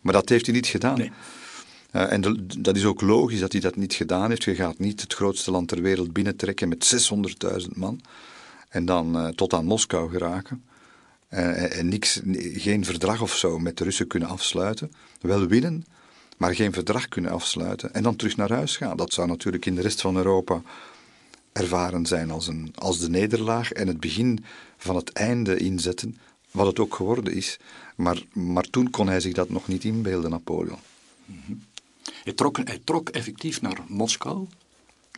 [0.00, 0.98] Maar dat heeft hij niet gedaan.
[0.98, 1.12] Nee.
[1.92, 4.44] Uh, en de, dat is ook logisch dat hij dat niet gedaan heeft.
[4.44, 7.10] Je gaat niet het grootste land ter wereld binnentrekken met
[7.62, 8.00] 600.000 man
[8.72, 10.64] en dan uh, tot aan Moskou geraken.
[11.30, 12.20] Uh, en niks,
[12.52, 14.92] geen verdrag of zo met de Russen kunnen afsluiten.
[15.20, 15.84] Wel winnen,
[16.36, 17.94] maar geen verdrag kunnen afsluiten.
[17.94, 18.96] En dan terug naar huis gaan.
[18.96, 20.62] Dat zou natuurlijk in de rest van Europa
[21.52, 24.44] ervaren zijn als, een, als de nederlaag en het begin
[24.76, 26.18] van het einde inzetten
[26.50, 27.58] wat het ook geworden is.
[27.96, 30.78] Maar, maar toen kon hij zich dat nog niet inbeelden, Napoleon.
[31.26, 31.62] -hmm.
[32.24, 34.46] hij, trok, hij trok effectief naar Moskou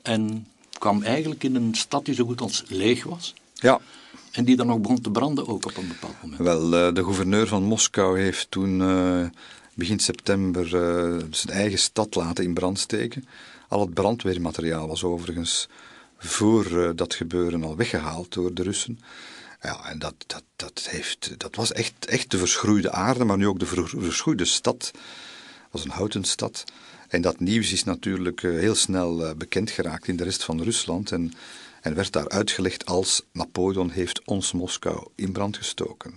[0.02, 0.46] en
[0.78, 3.34] kwam eigenlijk in een stad die zo goed als leeg was.
[3.54, 3.80] Ja.
[4.32, 6.40] En die dan nog begon te branden ook op een bepaald moment.
[6.40, 9.26] Wel, uh, de gouverneur van Moskou heeft toen uh,
[9.74, 13.24] begin september uh, zijn eigen stad laten in brand steken.
[13.68, 15.68] Al het brandweermateriaal was overigens
[16.18, 18.98] voor dat gebeuren al weggehaald door de Russen.
[19.62, 23.46] Ja, en dat, dat, dat, heeft, dat was echt, echt de verschroeide aarde, maar nu
[23.46, 24.90] ook de verschroeide stad.
[24.92, 26.64] Dat was een houten stad.
[27.14, 30.62] En dat nieuws is natuurlijk eh, heel snel eh, bekend geraakt in de rest van
[30.62, 31.12] Rusland.
[31.12, 31.32] En,
[31.84, 36.14] en werd daar uitgelegd als Napoleon heeft ons Moskou in brand gestoken.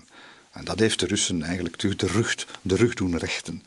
[0.52, 3.64] En dat heeft de Russen eigenlijk de rug, de rug doen rechten.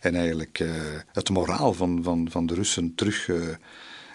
[0.00, 0.72] En eigenlijk uh,
[1.12, 3.48] het moraal van, van, van de Russen terug uh,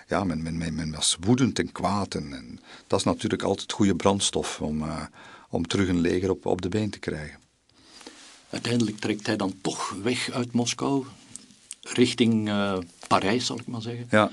[0.07, 2.15] ja, men, men, men, men, was woedend en kwaad.
[2.15, 5.05] En, en, dat is natuurlijk altijd goede brandstof om, uh,
[5.49, 7.39] om terug een leger op, op de been te krijgen.
[8.49, 11.05] Uiteindelijk trekt hij dan toch weg uit Moskou,
[11.81, 12.51] richting
[13.07, 14.07] Parijs, zal ik maar zeggen.
[14.09, 14.31] Ja.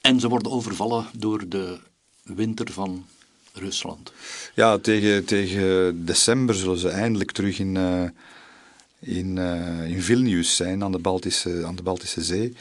[0.00, 1.78] En ze worden overvallen door de
[2.24, 3.06] winter van
[3.52, 4.12] Rusland.
[4.54, 8.02] Ja, tegen, tegen december zullen ze eindelijk terug in, uh,
[8.98, 9.38] in,
[9.88, 12.56] in Vilnius zijn, aan de, Baltische, aan de Baltische Zee.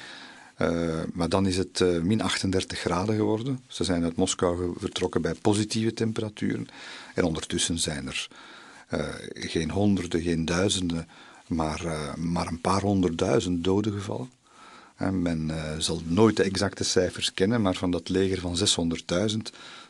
[1.13, 3.59] maar dan is het min 38 graden geworden.
[3.67, 6.67] Ze zijn uit Moskou vertrokken bij positieve temperaturen.
[7.13, 8.27] En ondertussen zijn er
[9.33, 11.07] geen honderden, geen duizenden,
[11.47, 11.81] maar,
[12.17, 14.29] maar een paar honderdduizend doden gevallen.
[15.05, 18.57] En men zal nooit de exacte cijfers kennen, maar van dat leger van
[19.31, 19.37] 600.000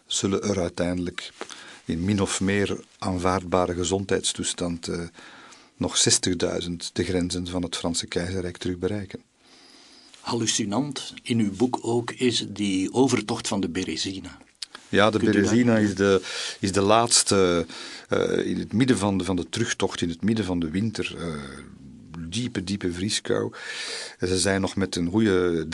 [0.06, 1.32] zullen er uiteindelijk
[1.86, 5.02] in min of meer aanvaardbare gezondheidstoestand uh,
[5.78, 9.21] nog 60.000 de grenzen van het Franse keizerrijk terug bereiken.
[10.19, 14.38] Hallucinant in uw boek ook is die overtocht van de Berezina.
[14.89, 16.21] Ja, de Berezina is de,
[16.60, 17.65] is de laatste,
[18.10, 21.15] uh, in het midden van de, van de terugtocht, in het midden van de winter.
[21.17, 21.34] Uh,
[22.19, 23.54] diepe, diepe vrieskou.
[24.17, 25.67] En ze zijn nog met een goede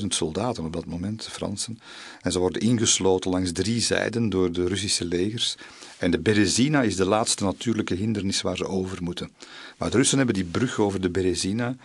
[0.00, 1.78] 30.000 soldaten op dat moment, de Fransen.
[2.20, 5.56] En ze worden ingesloten langs drie zijden door de Russische legers.
[5.98, 9.30] En de Berezina is de laatste natuurlijke hindernis waar ze over moeten.
[9.78, 11.76] Maar de Russen hebben die brug over de Berezina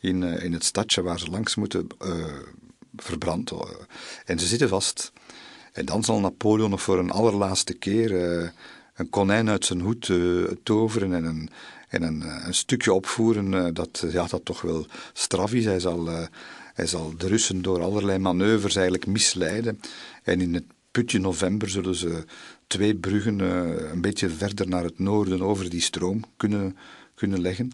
[0.00, 2.24] in, uh, in het stadje waar ze langs moeten uh,
[2.96, 3.50] verbrand.
[3.52, 3.60] Uh,
[4.24, 5.12] en ze zitten vast.
[5.72, 8.12] En dan zal Napoleon nog voor een allerlaatste keer
[8.94, 10.10] een konijn uit zijn hoed
[10.62, 11.50] toveren en een,
[11.94, 15.64] en een, eh, een stukje opvoeren eh, dat, ja, dat toch wel straf is.
[15.64, 16.26] Hij zal, eh,
[16.74, 19.80] hij zal de Russen door allerlei manoeuvres eigenlijk misleiden.
[20.22, 22.24] En in het putje november zullen ze
[22.66, 23.38] twee bruggen
[23.92, 26.76] een beetje verder naar het noorden over die stroom kunnen,
[27.14, 27.72] kunnen leggen.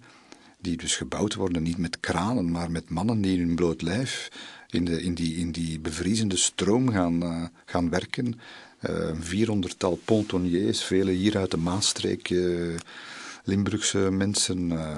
[0.58, 4.30] Die dus gebouwd worden niet met kranen, maar met mannen die in hun bloot lijf
[4.70, 8.40] in, de, in, die, in die bevriezende stroom gaan, gaan werken.
[8.80, 12.28] Een vierhonderdtal pontoniers, vele hier uit de Maastreek.
[13.44, 14.96] Limburgse mensen, uh,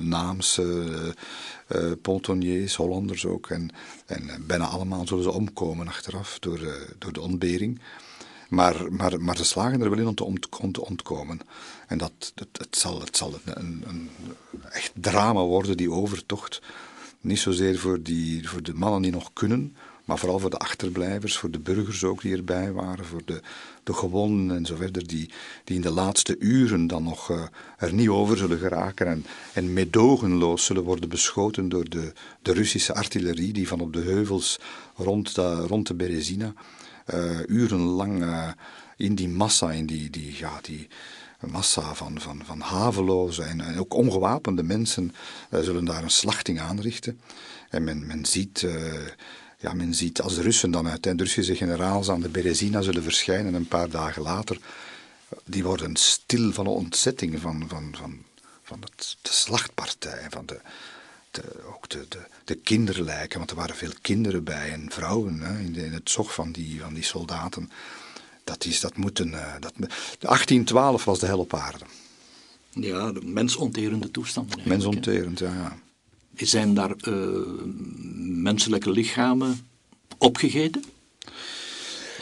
[0.00, 1.14] Naamse,
[1.76, 3.50] uh, Pontoniers, Hollanders ook.
[3.50, 3.70] En,
[4.06, 6.60] en bijna allemaal zullen ze omkomen achteraf door,
[6.98, 7.80] door de ontbering.
[8.48, 11.40] Maar, maar, maar ze slagen er wel in om te, om te ontkomen.
[11.86, 14.10] En dat, dat, het zal, het zal een, een,
[14.70, 16.62] echt drama worden, die overtocht.
[17.20, 21.38] Niet zozeer voor, die, voor de mannen die nog kunnen, maar vooral voor de achterblijvers,
[21.38, 23.40] voor de burgers ook die erbij waren, voor de,
[23.86, 25.30] de gewonden en zo verder, die,
[25.64, 27.42] die in de laatste uren dan nog uh,
[27.78, 32.94] er niet over zullen geraken en, en medogenloos zullen worden beschoten door de, de Russische
[32.94, 34.58] artillerie die van op de heuvels
[34.94, 36.52] rond de, rond de Berezina
[37.14, 38.24] uh, urenlang
[38.96, 40.88] in die massa, in die, die, ja, die
[41.40, 45.14] massa van, van, van haveloze en, en ook ongewapende mensen
[45.50, 47.20] zullen daar een slachting aanrichten.
[47.70, 48.66] En men, men ziet
[49.66, 53.02] ja, men ziet als de Russen dan uiteindelijk, de Russische generaals aan de Berezina zullen
[53.02, 54.58] verschijnen een paar dagen later,
[55.44, 58.22] die worden stil van de ontzetting van, van, van,
[58.62, 60.60] van het, de slachtpartij, van de,
[61.30, 61.42] de,
[61.74, 65.72] ook de, de, de kinderlijken, want er waren veel kinderen bij en vrouwen hè, in,
[65.72, 67.70] de, in, het zog van die, van die soldaten.
[68.44, 71.84] Dat, is, dat moeten, uh, dat, 1812 was de hel op aarde.
[72.70, 74.60] Ja, de mensonterende toestanden.
[74.64, 75.78] Mensonterend, ja, ja.
[76.36, 77.38] Zijn daar uh,
[78.18, 79.68] menselijke lichamen
[80.18, 80.84] opgegeten?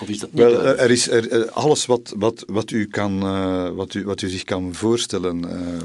[0.00, 3.70] Of is dat niet Wel, er is er, alles wat, wat, wat, u kan, uh,
[3.70, 5.80] wat, u, wat u zich kan voorstellen, uh,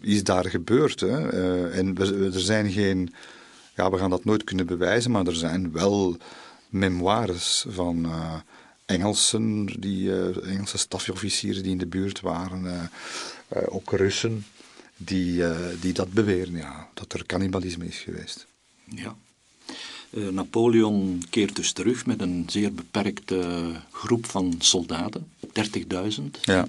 [0.00, 1.00] is daar gebeurd.
[1.00, 1.28] Hè?
[1.70, 3.14] en we, er zijn geen,
[3.76, 6.16] ja, we gaan dat nooit kunnen bewijzen, maar er zijn wel
[6.68, 8.06] memoires van
[8.86, 12.90] Engelsen, die, Engelse stafofficieren die in de buurt waren,
[13.68, 14.44] ook Russen
[14.96, 18.46] die, uh, die dat beweren, ja, dat er cannibalisme is geweest.
[18.84, 19.16] Ja.
[20.10, 25.32] Uh, Napoleon keert dus terug met een zeer beperkte groep van soldaten,
[26.18, 26.22] 30.000.
[26.42, 26.68] Ja.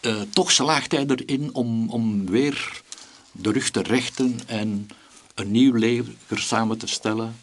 [0.00, 2.82] Uh, toch slaagt hij erin om, om weer
[3.32, 4.88] de rug te rechten en
[5.34, 7.34] een nieuw leger samen te stellen.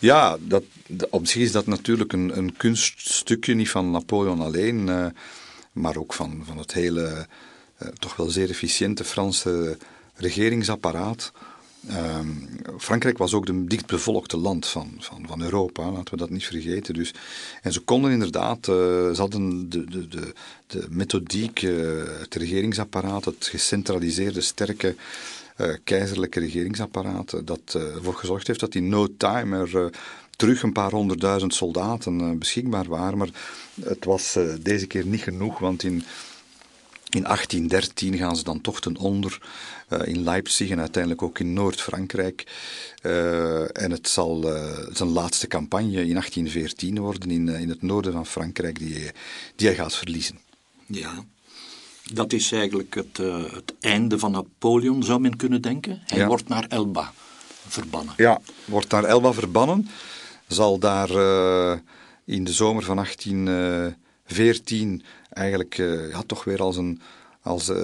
[0.00, 0.64] Ja, dat,
[1.10, 5.06] op zich is dat natuurlijk een, een kunststukje, niet van Napoleon alleen, uh,
[5.72, 7.24] maar ook van, van het hele eh,
[7.98, 9.78] toch wel zeer efficiënte Franse
[10.14, 11.32] regeringsapparaat.
[11.88, 12.28] Ehm,
[12.78, 16.94] Frankrijk was ook de dichtbevolkte land van, van, van Europa, laten we dat niet vergeten.
[16.94, 17.14] Dus,
[17.62, 20.32] en ze konden inderdaad, uh, ze hadden de, de, de,
[20.66, 24.94] de methodiek, uh, het regeringsapparaat, het gecentraliseerde, sterke
[25.84, 29.90] keizerlijke regeringsapparaat, dat ervoor gezorgd heeft dat in no time er
[30.36, 33.18] terug een paar honderdduizend soldaten beschikbaar waren.
[33.18, 33.30] Maar
[33.84, 36.04] het was deze keer niet genoeg, want in
[37.14, 39.38] in 1813 gaan ze dan toch ten onder
[39.88, 42.46] uh, in Leipzig en uiteindelijk ook in Noord-Frankrijk.
[43.02, 48.12] Uh, en het zal uh, zijn laatste campagne in 1814 worden in, in het noorden
[48.12, 49.10] van Frankrijk die,
[49.56, 50.38] die hij gaat verliezen.
[50.86, 51.24] Ja,
[52.12, 53.16] dat is eigenlijk het,
[53.52, 56.02] het einde van Napoleon, zou men kunnen denken.
[56.04, 57.12] Hij wordt naar Elba
[57.68, 58.14] verbannen.
[58.16, 59.88] Ja, wordt naar Elba verbannen.
[60.46, 61.08] Zal daar
[62.24, 62.98] in de zomer van
[64.26, 65.02] 1814
[65.34, 67.00] eigenlijk uh, ja, toch weer als een,
[67.42, 67.76] als uh,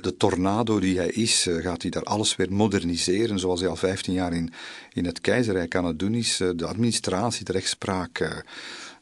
[0.00, 3.76] de tornado die hij is, uh, gaat hij daar alles weer moderniseren, zoals hij al
[3.76, 4.52] 15 jaar in,
[4.92, 6.40] in het keizerrijk aan het doen is.
[6.40, 8.44] Uh, de administratie, de rechtspraak,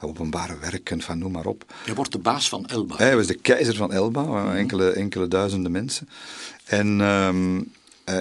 [0.00, 1.64] openbare werken, van noem maar op.
[1.84, 2.96] Hij wordt de baas van Elba.
[2.96, 6.08] Hij was de keizer van Elba, mm enkele, enkele duizenden mensen.
[6.64, 7.72] En, um,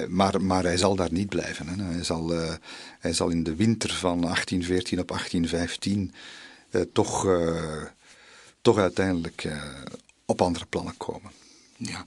[0.08, 1.67] maar, maar hij zal daar niet blijven.
[1.67, 1.84] Hè.
[1.84, 2.32] Hij, zal,
[2.99, 6.13] hij zal in de winter van 1814 op 1815
[6.93, 7.25] toch,
[8.62, 9.48] toch uiteindelijk
[10.26, 11.32] op andere plannen komen.
[11.78, 12.06] Ja.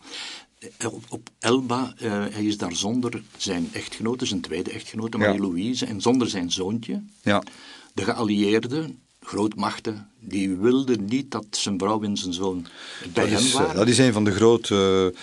[0.86, 6.00] Op, op Elba, uh, hij is daar zonder zijn echtgenote, zijn tweede echtgenote, Marie-Louise, en
[6.00, 7.02] zonder zijn zoontje.
[7.22, 7.42] Ja.
[7.94, 12.66] De geallieerden, grootmachten, die wilden niet dat zijn vrouw en zijn zoon
[13.12, 13.74] bij dat hem is, waren.
[13.74, 15.14] Dat is een van de grote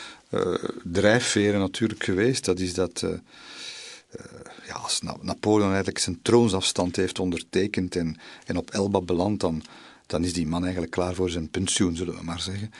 [0.83, 2.45] drijfveren natuurlijk geweest.
[2.45, 3.01] Dat is dat...
[3.01, 3.11] Uh,
[4.67, 9.63] ja, als Napoleon eigenlijk zijn troonsafstand heeft ondertekend en, en op Elba belandt, dan,
[10.09, 12.71] dan is die man eigenlijk klaar voor zijn pensioen, zullen we maar zeggen.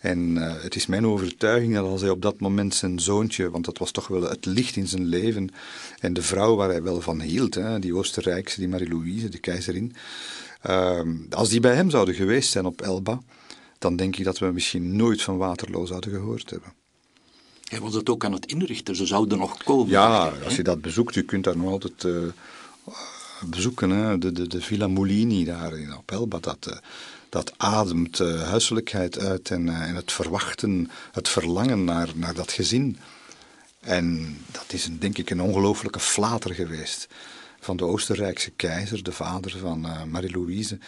[0.00, 3.64] En uh, het is mijn overtuiging dat als hij op dat moment zijn zoontje, want
[3.64, 5.50] dat was toch wel het licht in zijn leven,
[6.00, 9.94] en de vrouw waar hij wel van hield, hè, die Oostenrijkse, die Marie-Louise, de keizerin,
[10.66, 13.20] uh, als die bij hem zouden geweest zijn op Elba,
[13.78, 16.72] dan denk ik dat we misschien nooit van Waterloo zouden gehoord hebben.
[17.64, 19.88] Hij was het ook aan het inrichten, ze zouden nog komen.
[19.88, 22.22] Ja, als je dat bezoekt, je kunt daar nog altijd uh,
[23.46, 23.90] bezoeken.
[23.90, 24.18] Hè?
[24.18, 26.76] De, de, de Villa Mulini daar in, op Elba, dat, uh,
[27.28, 32.98] dat ademt uh, huiselijkheid uit en, en, het verwachten, het verlangen naar, naar dat gezin.
[33.80, 37.08] En dat is een, denk ik een ongelooflijke flater geweest
[37.60, 40.78] van de Oostenrijkse keizer, de vader van Marie-Louise,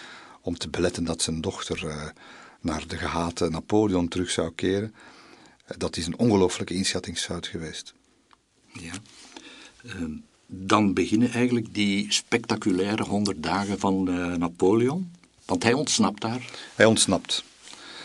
[0.40, 2.12] om te beletten dat zijn dochter
[2.60, 4.94] naar de gehate Napoleon terug zou keren.
[5.76, 7.94] Dat is een ongelooflijke inschattingsfout geweest.
[8.72, 8.92] Ja.
[9.82, 10.04] Uh,
[10.50, 15.10] dan beginnen eigenlijk die spectaculaire honderd dagen van uh, Napoleon.
[15.44, 16.50] Want hij ontsnapt daar.
[16.74, 17.44] Hij ontsnapt.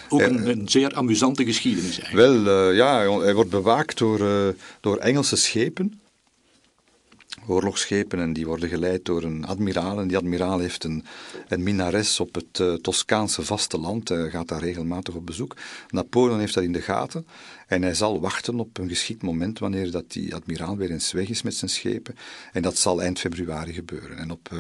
[0.10, 2.46] Ook een, een zeer amusante geschiedenis eigenlijk.
[2.46, 4.48] Wel, uh, ja, hij wordt bewaakt door, uh,
[4.80, 6.00] door Engelse schepen
[7.48, 10.00] oorlogsschepen en die worden geleid door een admiraal.
[10.00, 11.06] En die admiraal heeft een,
[11.48, 15.56] een minares op het uh, Toscaanse vasteland, uh, gaat daar regelmatig op bezoek.
[15.90, 17.28] Napoleon heeft dat in de gaten
[17.68, 21.30] en hij zal wachten op een geschikt moment wanneer dat die admiraal weer eens weg
[21.30, 22.16] is met zijn schepen.
[22.54, 24.18] En dat zal eind februari gebeuren.
[24.18, 24.60] En op, uh,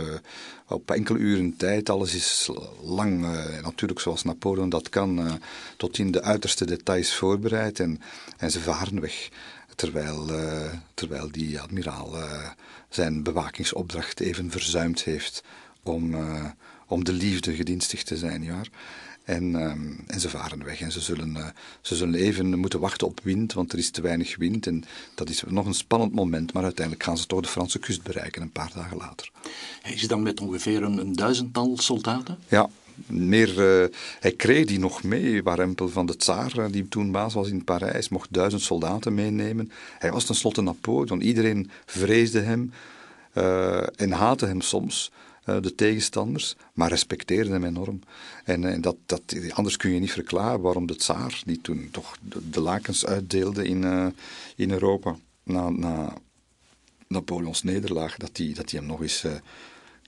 [0.68, 2.50] op enkele uren tijd, alles is
[2.82, 3.22] lang,
[3.62, 5.40] natuurlijk zoals Napoleon dat kan,
[5.78, 8.02] tot in de uiterste details voorbereid en,
[8.38, 9.30] en ze varen weg.
[9.76, 12.50] Terwijl, uh, terwijl die admiraal uh,
[12.90, 15.44] zijn bewakingsopdracht even verzuimd heeft
[15.84, 16.46] om, uh,
[16.88, 18.44] om de liefde gedienstig te zijn.
[18.44, 18.62] Ja.
[19.24, 19.56] En,
[20.08, 23.72] en ze varen weg en ze zullen, ze zullen even moeten wachten op wind, want
[23.74, 24.68] er is te weinig wind.
[24.68, 24.84] En
[25.16, 28.42] dat is nog een spannend moment, maar uiteindelijk gaan ze toch de Franse kust bereiken
[28.42, 29.32] een paar dagen later.
[29.82, 32.38] Hij is dan met ongeveer een, een duizendtal soldaten?
[32.48, 32.70] Ja,
[33.08, 33.88] meer, uh,
[34.20, 38.10] hij kreeg die nog mee, Warempel van de Tsaar, die toen baas was in Parijs,
[38.10, 39.72] mocht duizend soldaten meenemen.
[40.00, 42.72] Hij was tenslotte Napoleon, iedereen vreesde hem
[43.34, 45.12] uh, en haatte hem soms,
[45.62, 48.00] de tegenstanders, maar respecteerde hem enorm.
[48.44, 52.18] En, dat, dat, anders kun je niet verklaren waarom de Tsaar, die toen toch
[52.52, 54.14] de, lakens uitdeelde in,
[54.56, 56.14] in Europa, na, na
[57.08, 59.26] Napoleons nederlaag, dat hij dat hem nog eens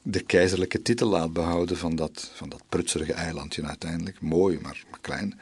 [0.09, 4.21] de keizerlijke titel laat behouden van dat, van dat prutserige eilandje uiteindelijk.
[4.21, 5.39] Mooi, maar, maar klein.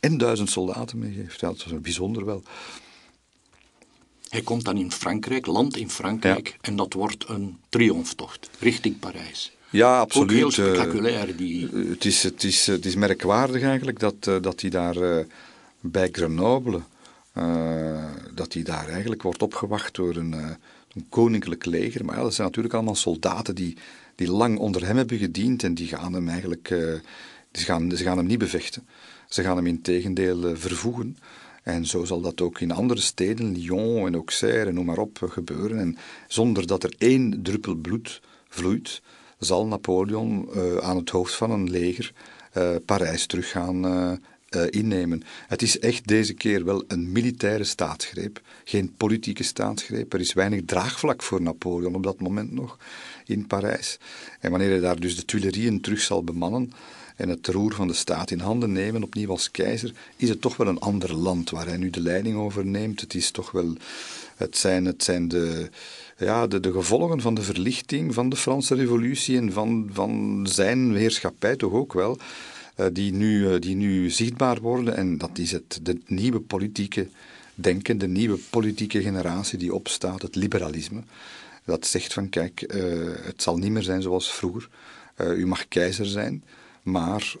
[0.00, 1.40] En duizend soldaten meegeeft.
[1.40, 2.42] Ja, dat was bijzonder wel.
[4.28, 6.54] Hij komt dan in Frankrijk, land in Frankrijk, ja.
[6.60, 9.56] en dat wordt een triomftocht richting Parijs.
[9.70, 10.30] Ja, absoluut.
[10.30, 11.36] Ook heel spectaculair.
[11.36, 11.70] Die...
[11.72, 15.24] Uh, het, is, het, is, het is merkwaardig eigenlijk dat, uh, dat hij daar uh,
[15.80, 16.80] bij Grenoble,
[18.34, 20.32] dat hij daar eigenlijk wordt opgewacht door een,
[20.92, 22.04] een koninklijk leger.
[22.04, 23.76] Maar ja, dat zijn natuurlijk allemaal soldaten die
[24.14, 26.94] die lang onder hem hebben gediend en die gaan hem eigenlijk uh,
[27.52, 28.86] gaan, ze gaan hem niet bevechten.
[29.28, 31.16] Ze gaan hem in tegendeel uh, vervoegen.
[31.62, 35.18] En zo zal dat ook in andere steden, Lyon en Auxerre en noem maar op,
[35.28, 35.78] gebeuren.
[35.78, 35.96] En
[36.28, 39.02] zonder dat er één druppel bloed vloeit,
[39.38, 40.48] zal Napoleon
[40.82, 42.12] aan het hoofd van een leger
[42.84, 44.20] Parijs terug gaan
[44.56, 45.22] uh, innemen.
[45.48, 50.12] Het is echt deze keer wel een militaire staatsgreep, geen politieke staatsgreep.
[50.12, 52.78] Er is weinig draagvlak voor Napoleon op dat moment nog
[53.26, 53.98] in Parijs.
[54.40, 56.72] En wanneer hij daar dus de Tuilerieën terug zal bemannen
[57.16, 60.56] en het roer van de staat in handen nemen, opnieuw als keizer, is het toch
[60.56, 63.00] wel een ander land waar hij nu de leiding over neemt.
[63.00, 63.72] Het is toch wel,
[64.36, 65.70] het zijn, het zijn de,
[66.18, 70.94] ja, de, de gevolgen van de verlichting van de Franse revolutie en van, van zijn
[70.96, 72.18] heerschappij toch ook wel.
[72.76, 74.96] Uh, die, nu, uh, die nu zichtbaar worden.
[74.96, 77.08] En dat is het nieuwe politieke
[77.54, 81.02] denken, de nieuwe politieke generatie die opstaat, het liberalisme
[81.64, 82.82] dat zegt van kijk, uh,
[83.22, 84.68] het zal niet meer zijn zoals vroeger.
[85.18, 86.44] U mag keizer zijn,
[86.82, 87.34] maar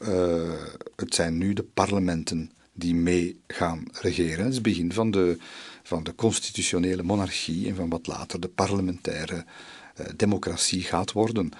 [0.96, 4.38] het zijn nu de parlementen die mee gaan regeren.
[4.38, 5.38] Het is het begin van de,
[5.82, 9.44] van de constitutionele monarchie en van wat later de parlementaire
[10.16, 11.50] democratie gaat worden.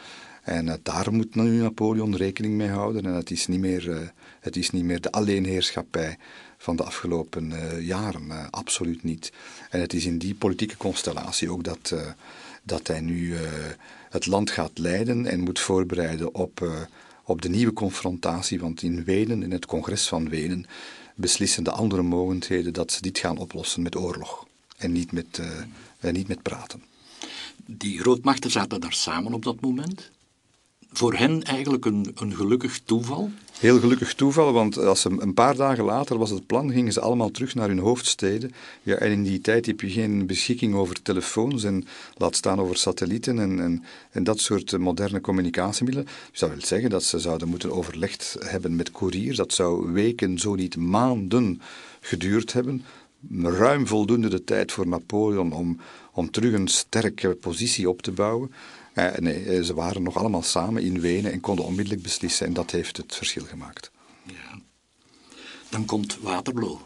[0.44, 3.04] En uh, daar moet nu Napoleon rekening mee houden.
[3.04, 3.98] En het is niet meer, uh,
[4.40, 6.18] het is niet meer de alleenheerschappij
[6.58, 7.52] van de afgelopen
[7.84, 8.50] jaren.
[8.50, 9.32] absoluut niet.
[9.70, 11.94] En het is in die politieke constellatie ook dat,
[12.62, 13.36] dat hij nu
[14.10, 16.68] het land gaat leiden en moet voorbereiden op,
[17.24, 18.60] op de nieuwe confrontatie.
[18.60, 20.66] Want in Wenen, in het congres van Wenen,
[21.14, 25.40] beslissen de andere mogendheden dat ze dit gaan oplossen met oorlog en niet met,
[25.98, 26.82] en niet met praten.
[27.66, 30.10] Die grootmachten zaten daar samen op dat moment.
[30.96, 33.30] Voor hen eigenlijk een, een gelukkig toeval?
[33.58, 37.00] Heel gelukkig toeval, want als ze, een paar dagen later was het plan, gingen ze
[37.00, 38.52] allemaal terug naar hun hoofdsteden.
[38.82, 41.86] Ja, en in die tijd heb je geen beschikking over telefoons en
[42.16, 46.08] laat staan over satellieten en, en, en dat soort moderne communicatiemiddelen.
[46.30, 49.36] Dus dat wil zeggen dat ze zouden moeten overlegd hebben met couriers.
[49.36, 51.60] Dat zou weken, zo niet maanden
[52.00, 52.84] geduurd hebben.
[53.30, 55.80] Ruim voldoende de tijd voor Napoleon om,
[56.12, 58.52] om terug een sterke positie op te bouwen.
[58.94, 62.52] Uh, nee, eh, ze waren nog allemaal samen in Wenen en konden onmiddellijk beslissen en
[62.52, 63.90] dat heeft het verschil gemaakt.
[64.22, 64.58] Ja.
[65.68, 66.80] Dan komt Waterloo.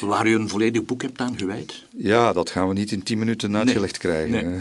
[0.00, 1.84] Waar u een volledig boek hebt aan gewijd?
[1.96, 4.30] Ja, dat gaan we niet in tien minuten uitgelegd krijgen.
[4.30, 4.60] Nee,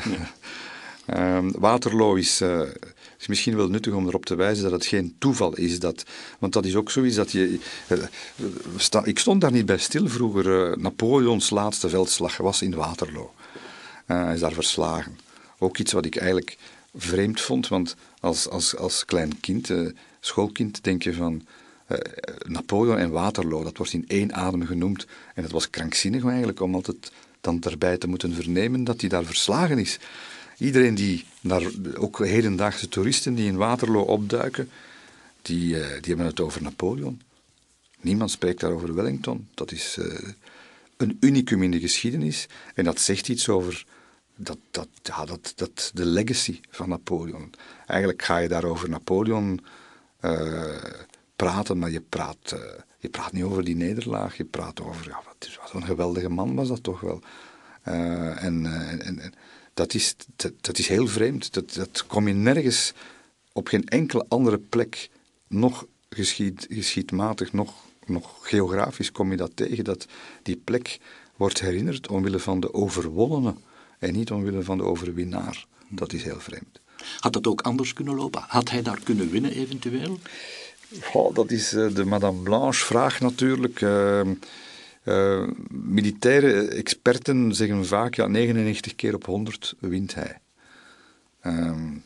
[1.17, 2.61] ehm, Waterloo is, uh,
[3.19, 5.79] is, misschien wel nuttig om erop te wijzen dat het geen toeval is.
[5.79, 6.03] Dat,
[6.39, 7.59] want dat is ook zoiets dat je.
[7.87, 10.79] Uh, ik stond daar niet bij stil vroeger.
[10.79, 13.33] Napoleons laatste veldslag was in Waterloo.
[14.07, 15.17] Uh, hij is daar verslagen.
[15.57, 16.57] Ook iets wat ik eigenlijk
[16.95, 19.71] vreemd vond, want als, als, als klein kind,
[20.19, 21.41] schoolkind, denk je van
[22.47, 25.05] Napoleon en Waterloo, dat wordt in één adem genoemd.
[25.35, 27.11] En het was krankzinnig eigenlijk om altijd
[27.41, 29.99] dan erbij te moeten vernemen dat hij daar verslagen is.
[30.57, 31.63] Iedereen die, naar,
[31.95, 34.69] ook hedendaagse toeristen die in Waterloo opduiken,
[35.41, 37.21] die, die hebben het over Napoleon.
[38.01, 39.47] Niemand spreekt daar over Wellington.
[39.53, 39.97] Dat is
[40.97, 42.47] een unicum in de geschiedenis.
[42.73, 43.85] En dat zegt iets over
[44.35, 47.53] dat, dat, dat, dat, de legacy van Napoleon.
[47.85, 49.59] Eigenlijk ga je daar over Napoleon
[50.21, 50.75] uh,
[51.35, 52.55] praten, maar je praat,
[52.99, 54.37] je praat niet over die nederlaag.
[54.37, 57.21] Je praat over, ja, wat, wat een geweldige man was dat toch wel.
[57.81, 58.65] En,
[59.01, 59.33] en,
[59.79, 61.53] dat, is, dat, dat, is heel vreemd.
[61.53, 62.93] Dat, dat kom je nergens
[63.51, 65.09] op geen enkele andere plek,
[65.47, 67.73] nog geschied, geschiedmatig, nog,
[68.05, 70.05] nog geografisch kom je dat tegen, dat
[70.43, 70.99] die plek
[71.35, 73.55] wordt herinnerd omwille van de overwonnene
[73.99, 75.65] en niet omwille van de overwinnaar.
[75.89, 76.79] Dat is heel vreemd.
[77.19, 78.43] Had dat ook anders kunnen lopen?
[78.47, 80.19] Had hij daar kunnen winnen eventueel?
[81.13, 83.81] Oh, dat is uh, de Madame Blanche vraag natuurlijk.
[83.81, 84.21] Uh,
[85.03, 90.39] uh, militaire experten zeggen vaak, ja, 99 keer op 100 wint hij.
[91.41, 91.97] Ehm,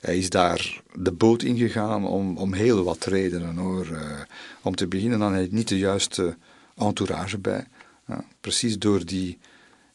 [0.00, 3.86] hij is daar de boot ingegaan om, om heel wat redenen hoor.
[4.62, 6.36] om te beginnen dan hij niet de juiste
[6.76, 7.66] entourage bij.
[8.40, 9.38] precies door die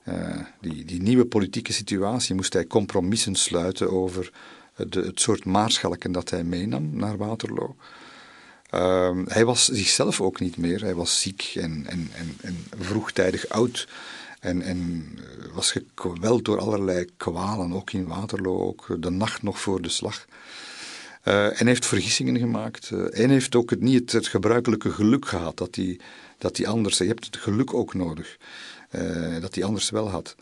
[0.07, 4.31] uh, die, die nieuwe politieke situatie moest hij compromissen sluiten over
[4.75, 7.75] de, het soort maarschalken dat hij meenam naar Waterloo.
[8.73, 10.81] Uh, hij was zichzelf ook niet meer.
[10.81, 13.87] Hij was ziek en, en, en, en vroegtijdig oud.
[14.39, 19.59] En, en eh, was gekweld door allerlei kwalen, ook in Waterloo, ook de nacht nog
[19.59, 20.25] voor de slag.
[21.23, 22.89] Uh, en heeft vergissingen gemaakt.
[22.93, 25.99] Uh, en heeft ook het, niet het, gebruikelijke geluk gehad dat hij,
[26.37, 26.97] dat anders...
[26.97, 28.37] Je hebt het geluk ook nodig.
[28.91, 30.35] Eh, dat hij anders wel had.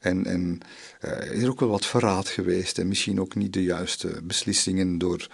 [0.00, 0.60] En, en
[1.04, 4.98] uh, is er ook wel wat verraad geweest en misschien ook niet de juiste beslissingen
[4.98, 5.26] door,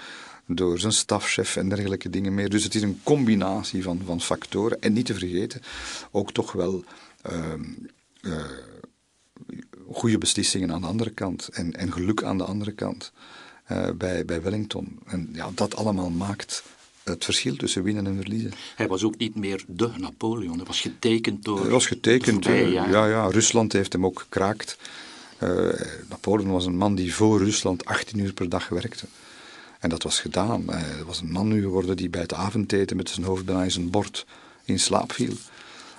[0.57, 2.48] door zijn stafchef en dergelijke dingen meer.
[2.48, 4.80] Dus het is een combinatie van, van factoren.
[4.80, 5.62] En niet te vergeten,
[6.11, 6.84] ook toch wel
[7.30, 8.34] uh,
[9.90, 13.12] goede beslissingen aan de andere kant en, en geluk aan de andere kant
[13.96, 14.98] bij, bij Wellington.
[15.07, 16.62] En ja, dat allemaal maakt
[17.11, 18.53] het verschil tussen winnen en verliezen.
[18.76, 21.61] Hij was ook niet meer de Napoleon, hij was getekend door...
[21.61, 23.26] Hij was getekend, uh, ja, ja.
[23.30, 24.76] Rusland heeft hem ook gekraakt.
[25.42, 25.68] Uh,
[26.09, 29.07] Napoleon was een man die voor Rusland 18 uur per dag werkte.
[29.81, 30.70] En dat was gedaan.
[30.70, 33.70] Hij was een man nu geworden die bij het avondeten met zijn hoofd bijna in
[33.70, 34.26] zijn bord
[34.64, 35.35] in slaap viel.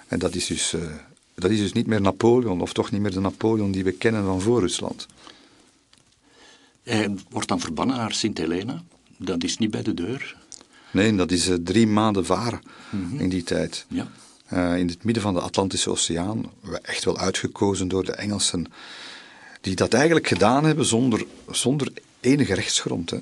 [0.07, 0.73] En dat is dus...
[0.73, 0.81] Uh,
[1.35, 4.25] dat is dus niet meer Napoleon, of toch niet meer de Napoleon die we kennen
[4.25, 5.07] van voor Rusland.
[6.83, 8.83] Hij wordt dan verbannen naar Sint-Helena.
[9.17, 10.37] Dat is niet bij de deur.
[10.91, 13.19] Nee, dat is uh, drie maanden varen mm -hmm.
[13.19, 13.85] in die tijd.
[13.87, 14.07] Ja.
[14.53, 16.51] Uh, in het midden van de Atlantische Oceaan,
[16.81, 18.65] echt wel uitgekozen door de Engelsen,
[19.61, 23.09] die dat eigenlijk gedaan hebben zonder, zonder enige rechtsgrond.
[23.09, 23.17] Hè.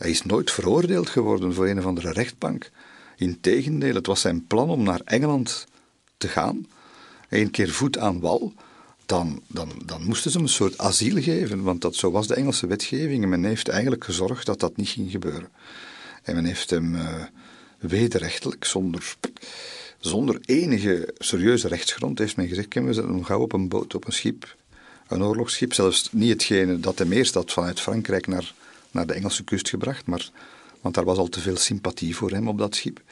[0.00, 2.70] Hij is nooit veroordeeld geworden voor een of andere rechtbank.
[3.16, 5.66] Integendeel, het was zijn plan om naar Engeland
[6.16, 6.66] te gaan,
[7.28, 8.52] één keer voet aan wal.
[9.06, 12.34] Dan, dan, dan moesten ze hem een soort asiel geven, want dat, zo was de
[12.34, 13.22] Engelse wetgeving.
[13.22, 15.48] En men heeft eigenlijk gezorgd dat dat niet ging gebeuren.
[16.22, 17.14] En men heeft hem uh,
[17.78, 19.16] wederrechtelijk, zonder,
[19.98, 24.06] zonder enige serieuze rechtsgrond, heeft men gezegd, we zetten hem gauw op een boot, op
[24.06, 24.56] een schip,
[25.08, 28.54] een oorlogsschip, zelfs niet hetgene dat hem eerst had vanuit Frankrijk naar,
[28.92, 30.30] naar de Engelse kust gebracht, maar,
[30.80, 33.02] want daar was al te veel sympathie voor hem op dat schip.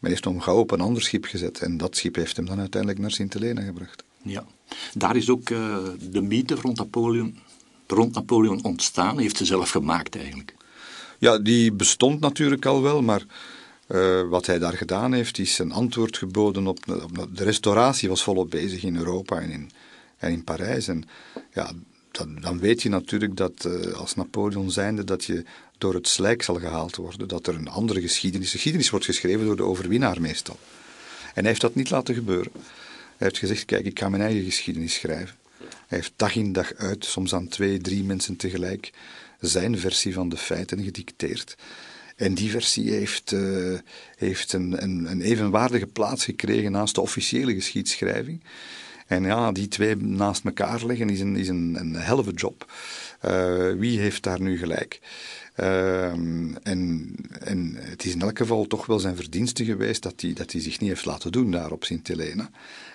[0.00, 2.58] Men heeft hem gauw op een ander schip gezet en dat schip heeft hem dan
[2.58, 4.04] uiteindelijk naar Sint-Helena gebracht.
[4.22, 4.44] Ja,
[4.94, 5.76] daar is ook uh,
[6.10, 7.38] de mythe rond Napoleon,
[7.86, 10.54] rond Napoleon ontstaan, heeft ze zelf gemaakt eigenlijk.
[11.18, 13.24] Ja, die bestond natuurlijk al wel, maar
[13.88, 18.22] uh, wat hij daar gedaan heeft, is een antwoord geboden op, op, de restauratie was
[18.22, 19.70] volop bezig in Europa en in,
[20.18, 20.88] en in Parijs.
[20.88, 21.04] En
[21.52, 21.72] ja,
[22.12, 25.44] dan, dan weet je natuurlijk dat uh, als Napoleon zijnde dat je
[25.78, 29.56] door het slijk zal gehaald worden, dat er een andere geschiedenis, geschiedenis wordt geschreven door
[29.56, 30.58] de overwinnaar meestal.
[31.34, 32.52] En hij heeft dat niet laten gebeuren.
[32.52, 35.36] Hij heeft gezegd, kijk, ik ga mijn eigen geschiedenis schrijven.
[35.58, 38.92] Hij heeft dag in dag uit, soms aan twee, drie mensen tegelijk,
[39.40, 41.56] zijn versie van de feiten gedicteerd.
[42.16, 43.78] En die versie heeft, uh,
[44.16, 48.40] heeft een, een, een, evenwaardige plaats gekregen naast de officiële geschiedschrijving.
[49.12, 52.72] En ja, die twee naast elkaar leggen is een, is een, een helve job.
[53.24, 55.00] Uh, wie heeft daar nu gelijk?
[55.56, 56.04] Uh,
[56.62, 60.52] en, en het is in elk geval toch wel zijn verdienste geweest dat hij, dat
[60.52, 62.50] hij zich niet heeft laten doen daar op Sint-Helena.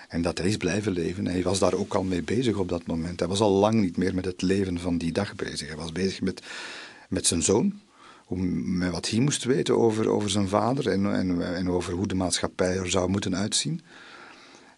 [0.07, 1.27] En dat hij is blijven leven.
[1.27, 3.19] Hij was daar ook al mee bezig op dat moment.
[3.19, 5.67] Hij was al lang niet meer met het leven van die dag bezig.
[5.67, 6.41] Hij was bezig met,
[7.09, 7.79] met zijn zoon.
[8.27, 12.15] Met wat hij moest weten over, over zijn vader en, en, en over hoe de
[12.15, 13.81] maatschappij er zou moeten uitzien.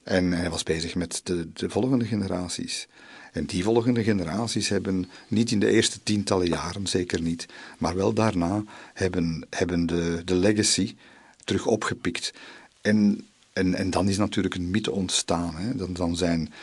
[0.09, 2.87] En hij was bezig met de, de volgende generaties.
[3.31, 7.45] En die volgende generaties hebben niet in de eerste tientallen jaren, zeker niet,
[7.77, 10.95] maar wel daarna hebben, hebben de, de legacy
[11.43, 12.33] terug opgepikt.
[12.81, 13.29] En
[13.59, 15.55] en, en dan is natuurlijk een mythe ontstaan.
[15.55, 15.75] Hè.
[15.75, 16.53] Dan, dan, zijn,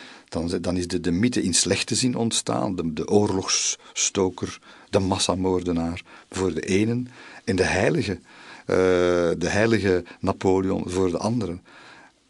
[0.61, 2.95] dan, is de, de mythe in slechte zin ontstaan.
[2.95, 4.59] De, oorlogsstoker,
[4.91, 7.09] de massamoordenaar voor de enen.
[7.45, 8.77] En de heilige, uh,
[9.39, 11.61] de heilige Napoleon voor de anderen.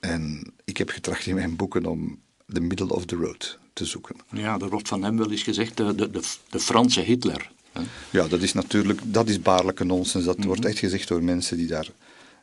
[0.06, 4.16] En ik heb getracht in mijn boeken om de middle of the road te zoeken.
[4.32, 6.10] Ja, er wordt van hem wel eens gezegd de, de,
[6.50, 7.50] de Franse Hitler.
[7.72, 7.82] Hè?
[8.10, 10.24] Ja, dat is natuurlijk, dat is baarlijke nonsens.
[10.24, 10.68] Dat wordt mhm.
[10.68, 11.90] echt gezegd door mensen die daar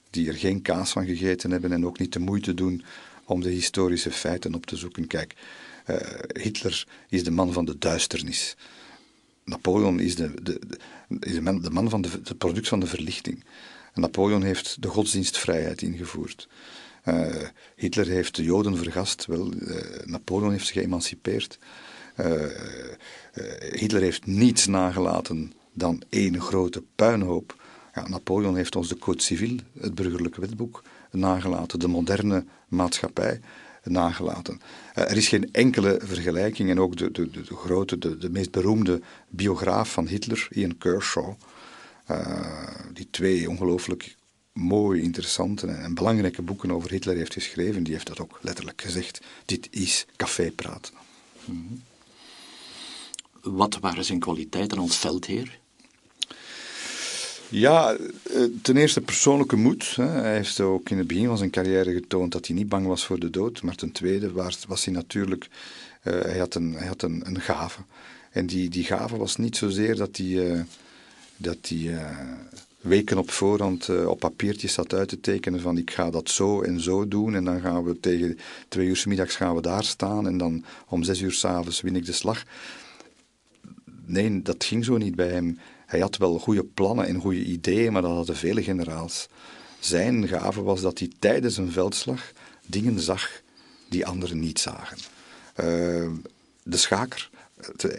[0.10, 2.84] die er geen kaas van gegeten hebben en ook niet de moeite doen
[3.26, 5.08] om de historische feiten op te zoeken.
[5.08, 5.36] Kijk,
[5.88, 5.98] uh,
[6.42, 8.56] Hitler is de man van de duisternis.
[9.44, 10.78] Napoleon is de, de, de,
[11.20, 13.44] is de man, de man van de, het product van de verlichting.
[13.94, 16.48] Napoleon heeft de godsdienstvrijheid ingevoerd.
[17.06, 17.26] Uh,
[17.76, 19.26] Hitler heeft de Joden vergast.
[19.26, 21.60] Wel, uh, Napoleon heeft zich geëmancipeerd.
[23.72, 27.56] Hitler heeft niets nagelaten dan één grote puinhoop
[27.94, 33.40] ja, Napoleon heeft ons de Code Civil, het burgerlijke wetboek, nagelaten, de moderne maatschappij
[33.84, 34.62] nagelaten.
[34.94, 39.02] Er is geen enkele vergelijking en ook de, de, de, grote, de, de meest beroemde
[39.30, 41.34] biograaf van Hitler, Ian Kershaw,
[42.94, 44.16] die twee ongelooflijk
[44.54, 49.22] mooie, interessante en belangrijke boeken over Hitler heeft geschreven, die heeft dat ook letterlijk gezegd.
[49.46, 50.92] Dit is cafépraat.
[51.46, 51.82] Mm -hmm.
[53.56, 55.60] Wat waren zijn kwaliteiten als veldheer?
[57.50, 59.96] Ja, eh, ten eerste persoonlijke moed.
[59.96, 63.06] Hij heeft ook in het begin van zijn carrière getoond dat hij niet bang was
[63.06, 63.62] voor de dood.
[63.62, 64.32] Maar ten tweede
[64.68, 65.48] was hij natuurlijk,
[66.04, 67.82] uh, hij had, een, hij had een, een gave.
[68.32, 70.62] En die, die gave was niet zozeer dat hij, uh,
[71.38, 72.00] dat hij
[72.84, 76.80] weken op voorhand op papiertjes zat uit te tekenen van ik ga dat zo en
[76.80, 80.38] zo doen en dan gaan we tegen twee uur middags gaan we daar staan en
[80.38, 82.44] dan om zes uur s'avonds win ik de slag.
[84.06, 85.60] Nee, dat ging zo niet bij hem.
[85.86, 89.28] Hij had wel goede plannen en goede ideeën, maar dat hadden vele generaals.
[89.80, 92.32] Zijn gave was dat hij tijdens een veldslag
[92.66, 93.42] dingen zag
[93.90, 94.98] die anderen niet zagen.
[95.60, 96.10] Uh,
[96.64, 97.30] de schaker,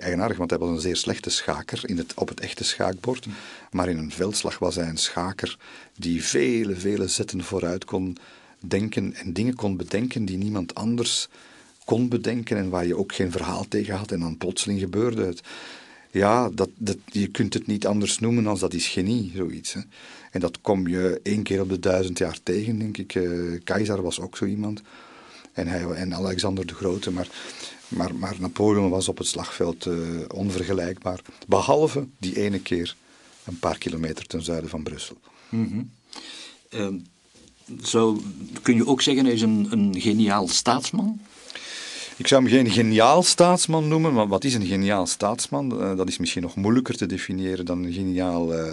[0.01, 3.27] eigenaardig, want hij was een zeer slechte schaker in het, op het echte schaakbord.
[3.71, 5.59] Maar in een veldslag was hij een schaker
[5.97, 8.17] die vele, vele zetten vooruit kon
[8.69, 11.29] denken en dingen kon bedenken die niemand anders
[11.85, 15.41] kon bedenken en waar je ook geen verhaal tegen had en dan plotseling gebeurde het.
[16.11, 19.73] Ja, dat, dat, je kunt het niet anders noemen als dat is genie, zoiets.
[19.73, 19.81] Hè.
[20.31, 23.15] En dat kom je één keer op de duizend jaar tegen, denk ik.
[23.15, 24.83] Uh, Keizer was ook zo iemand.
[25.53, 27.11] En, hij, en Alexander de Grote.
[27.11, 27.29] Maar,
[27.97, 29.95] maar, maar Napoleon was op het slagveld uh,
[30.35, 31.21] onvergelijkbaar.
[31.47, 32.97] Behalve die ene keer
[33.45, 35.17] een paar kilometer ten zuiden van Brussel.
[35.49, 35.91] Mm -hmm.
[36.81, 37.01] uh,
[37.83, 38.23] zo
[38.63, 41.21] kun je ook zeggen, hij is een, een geniaal staatsman?
[42.17, 45.83] Ik zou hem geen geniaal staatsman noemen, maar wat is een geniaal staatsman?
[45.83, 48.73] Uh, dat is misschien nog moeilijker te definiëren dan een geniaal uh,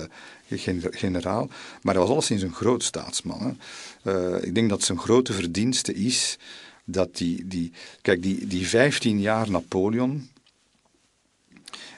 [0.92, 1.48] generaal.
[1.82, 3.58] Maar hij was alleszins een groot staatsman.
[4.04, 4.36] Hè.
[4.36, 6.38] Uh, ik denk dat zijn grote verdienste is
[6.86, 7.72] dat die, die
[8.02, 10.30] kijk, die, die 15 jaar Napoleon,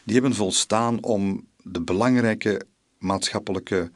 [0.03, 2.61] die hebben volstaan om de belangrijke
[2.97, 3.91] maatschappelijke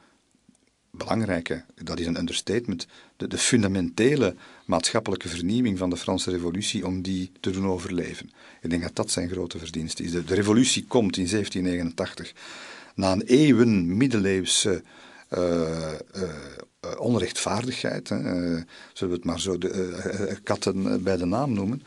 [0.97, 4.35] belangrijke, dat is een understatement, de, de, fundamentele
[4.65, 8.31] maatschappelijke vernieuwing van de Franse Revolutie om die te doen overleven.
[8.61, 10.11] Ik denk dat dat zijn grote verdienste is.
[10.11, 12.33] De, revolutie komt in 1789
[12.95, 14.83] na een eeuwen middeleeuwse
[15.37, 15.93] uh,
[16.97, 18.17] onrechtvaardigheid, hè,
[18.93, 21.83] zullen we het maar zo de katten bij de naam noemen,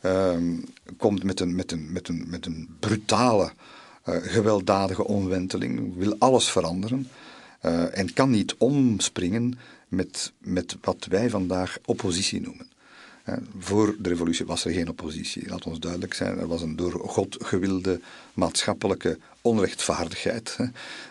[0.00, 0.56] ehm,
[0.96, 3.50] komt met een, met een, met een, met een brutale,
[4.04, 7.08] gewelddadige omwenteling, wil alles veranderen.
[7.92, 12.66] En kan niet omspringen met, met wat wij vandaag oppositie noemen.
[13.58, 16.38] Voor de revolutie was er geen oppositie, laat ons duidelijk zijn.
[16.38, 18.00] Er was een door God gewilde
[18.34, 20.56] maatschappelijke onrechtvaardigheid.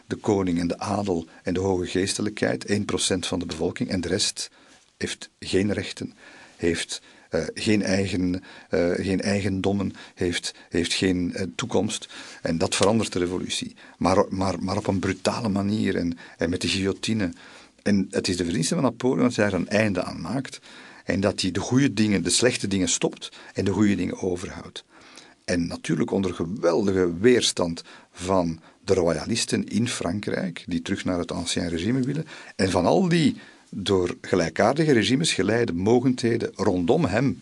[0.07, 2.74] De koning en de adel en de hoge geestelijkheid, 1%
[3.20, 4.49] van de bevolking, en de rest
[4.97, 6.13] heeft geen rechten,
[6.55, 7.01] heeft
[7.32, 12.07] uh, geen, eigen, uh, geen eigendommen, heeft, heeft geen uh, toekomst.
[12.41, 13.76] En dat verandert de revolutie.
[13.97, 17.34] Maar, maar, maar op een brutale manier en, en met de guillotine.
[17.84, 20.59] En het is de verdienste van Napoleon dat hij er een einde aan maakt.
[21.08, 24.84] En dat hij de goede dingen, de slechte dingen stopt en de goede dingen overhoudt.
[25.45, 31.70] En natuurlijk onder geweldige weerstand van de royalisten in Frankrijk, die terug naar het ancien
[31.70, 32.26] regime willen.
[32.55, 33.36] En van al die
[33.70, 37.41] door gelijkaardige regimes geleide mogendheden rondom hem,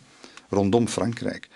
[0.50, 1.48] rondom Frankrijk.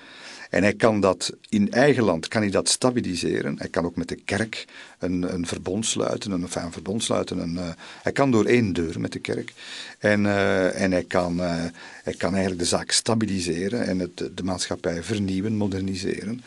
[0.50, 3.56] En hij kan dat in eigen land kan hij dat stabiliseren.
[3.58, 4.66] Hij kan ook met de kerk
[5.00, 6.32] een, een verbond sluiten.
[6.32, 7.70] Een, enfin, een verbond sluiten uh,
[8.04, 9.54] hij kan door één deur met de kerk.
[10.00, 11.64] En, uh, en hij, kan, uh,
[12.04, 16.42] hij kan eigenlijk de zaak stabiliseren en het, de maatschappij vernieuwen, moderniseren.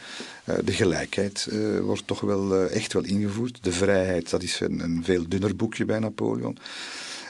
[0.64, 1.48] de gelijkheid
[1.82, 3.58] wordt toch wel echt wel ingevoerd.
[3.62, 6.58] De vrijheid, dat is een, een veel dunner boekje bij Napoleon.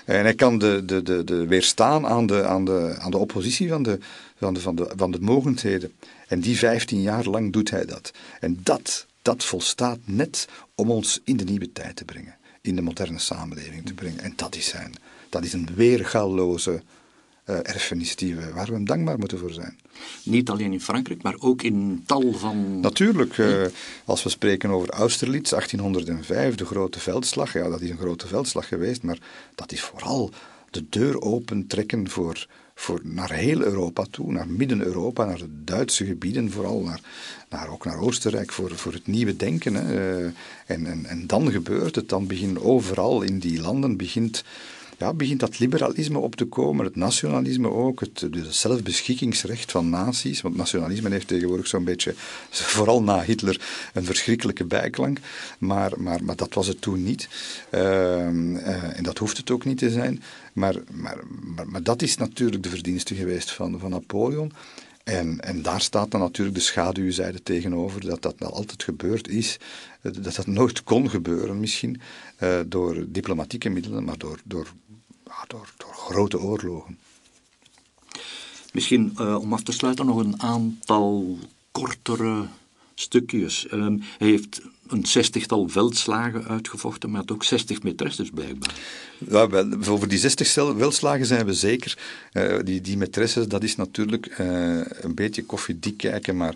[0.05, 3.69] En hij kan de, de, de, de weerstaan aan de, aan, de, aan de oppositie
[3.69, 3.99] van de,
[4.39, 5.93] van, de, van, de, van de mogendheden.
[6.33, 8.13] En die vijftien jaar lang doet hij dat.
[8.41, 12.37] En dat, dat volstaat net om ons in de nieuwe tijd te brengen.
[12.61, 14.21] In de moderne samenleving te brengen.
[14.21, 14.95] En dat is, zijn,
[15.29, 16.83] dat is een weergalloze
[17.51, 19.79] uh, erfenis die we, waar we hem dankbaar moeten voor zijn.
[20.23, 22.81] Niet alleen in Frankrijk, maar ook in tal van...
[22.81, 23.67] Natuurlijk, uh,
[24.05, 27.53] als we spreken over Austerlitz, 1805, de grote veldslag.
[27.53, 29.19] Ja, dat is een grote veldslag geweest, maar
[29.55, 30.31] dat is vooral
[30.71, 32.47] de deur opentrekken voor,
[32.83, 37.01] voor naar heel Europa toe, naar Midden-Europa, naar de Duitse gebieden vooral, naar,
[37.49, 39.75] naar, ook naar Oostenrijk voor, voor het nieuwe denken.
[39.75, 40.19] Hè.
[40.21, 40.31] Uh,
[40.67, 44.45] en, en, en dan gebeurt het, dan begint overal in die landen begint
[45.03, 50.41] ja, begint dat liberalisme op te komen, het nationalisme ook, het, zelfbeschikkingsrecht van naties.
[50.41, 52.15] Want nationalisme heeft tegenwoordig zo'n beetje,
[52.75, 53.61] vooral na Hitler,
[53.93, 55.19] een verschrikkelijke bijklank.
[55.59, 57.29] Maar, maar, maar dat was het toen niet.
[57.71, 60.23] Uh, uh, en dat hoeft het ook niet te zijn.
[60.53, 61.19] Maar, maar,
[61.67, 64.53] maar, dat is natuurlijk de verdienste geweest van, van Napoleon.
[65.05, 69.59] En, en daar staat dan natuurlijk de schaduwzijde tegenover, dat dat wel altijd gebeurd is,
[70.01, 72.01] dat dat nooit kon gebeuren misschien,
[72.43, 74.73] uh, door diplomatieke middelen, maar door, door
[75.47, 76.99] door, grote oorlogen.
[78.73, 81.39] Misschien uh, om af te sluiten nog een aantal
[81.71, 82.47] kortere
[82.95, 83.67] stukjes.
[83.71, 83.87] Uh,
[84.19, 88.75] hij heeft een zestigtal veldslagen uitgevochten, maar ook zestig maîtresses blijkbaar.
[89.29, 91.99] Ja, wel, over die zestig veldslagen zijn we zeker.
[92.33, 96.55] Uh, die, die maîtresses, dat is natuurlijk uh, een beetje koffiedik kijken, maar,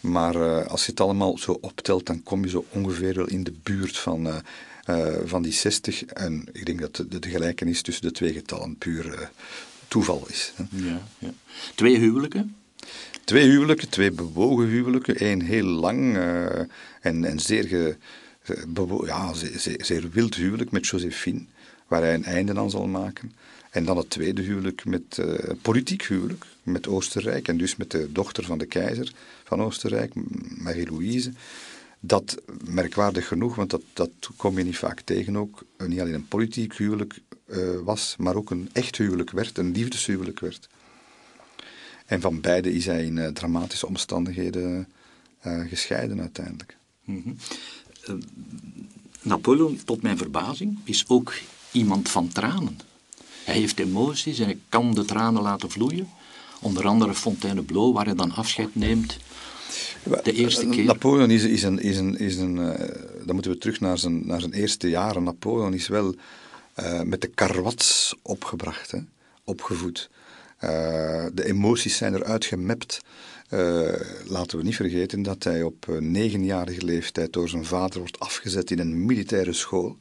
[0.00, 3.54] maar als je het allemaal zo optelt, dan kom je zo ongeveer wel in de
[3.62, 4.28] buurt van
[5.24, 6.04] van die 60.
[6.04, 9.30] En ik denk dat de, de gelijkenis tussen de twee getallen puur
[9.88, 10.52] toeval is.
[10.70, 11.32] Ja, ja.
[11.74, 12.56] Twee huwelijken?
[13.24, 15.24] Twee huwelijken, twee bewogen huwelijken.
[15.24, 16.44] Eén heel lang uh,
[17.00, 17.96] en, en zeer,
[19.04, 19.32] ja,
[19.78, 21.44] zeer, wild huwelijk met Josephine,
[21.86, 23.32] waar hij een einde aan zal maken.
[23.70, 25.22] En dan het tweede huwelijk met
[25.62, 29.12] politiek huwelijk met Oostenrijk en dus met de dochter van de keizer
[29.44, 30.12] van Oostenrijk,
[30.58, 31.32] Marie-Louise
[32.04, 36.14] dat merkwaardig genoeg, want dat, dat kom je niet vaak tegen ook, eh, niet alleen
[36.14, 37.14] een politiek huwelijk
[37.46, 40.68] uh, was, maar ook een echt huwelijk werd, een liefdeshuwelijk werd.
[42.12, 44.88] En van beide is hij in uh, dramatische omstandigheden
[45.46, 46.76] uh, gescheiden uiteindelijk.
[47.04, 47.36] Mm -hmm.
[49.22, 51.34] Napoleon, tot mijn verbazing, is ook
[51.70, 52.78] iemand van tranen.
[53.44, 56.08] Hij heeft emoties en hij kan de tranen laten vloeien.
[56.60, 59.16] Onder andere Fontainebleau, waar hij dan afscheid neemt
[60.22, 60.84] de eerste keer?
[60.84, 61.78] Napoleon is, is een.
[61.78, 62.74] Is een, is een uh,
[63.24, 65.22] dan moeten we terug naar zijn, naar zijn eerste jaren.
[65.22, 66.14] Napoleon is wel
[66.80, 68.98] uh, met de karwats opgebracht, hè,
[69.44, 70.10] opgevoed.
[70.64, 73.00] Uh, de emoties zijn eruit gemapt.
[74.26, 78.78] laten we niet vergeten dat hij op negenjarige leeftijd door zijn vader wordt afgezet in
[78.78, 79.96] een militaire school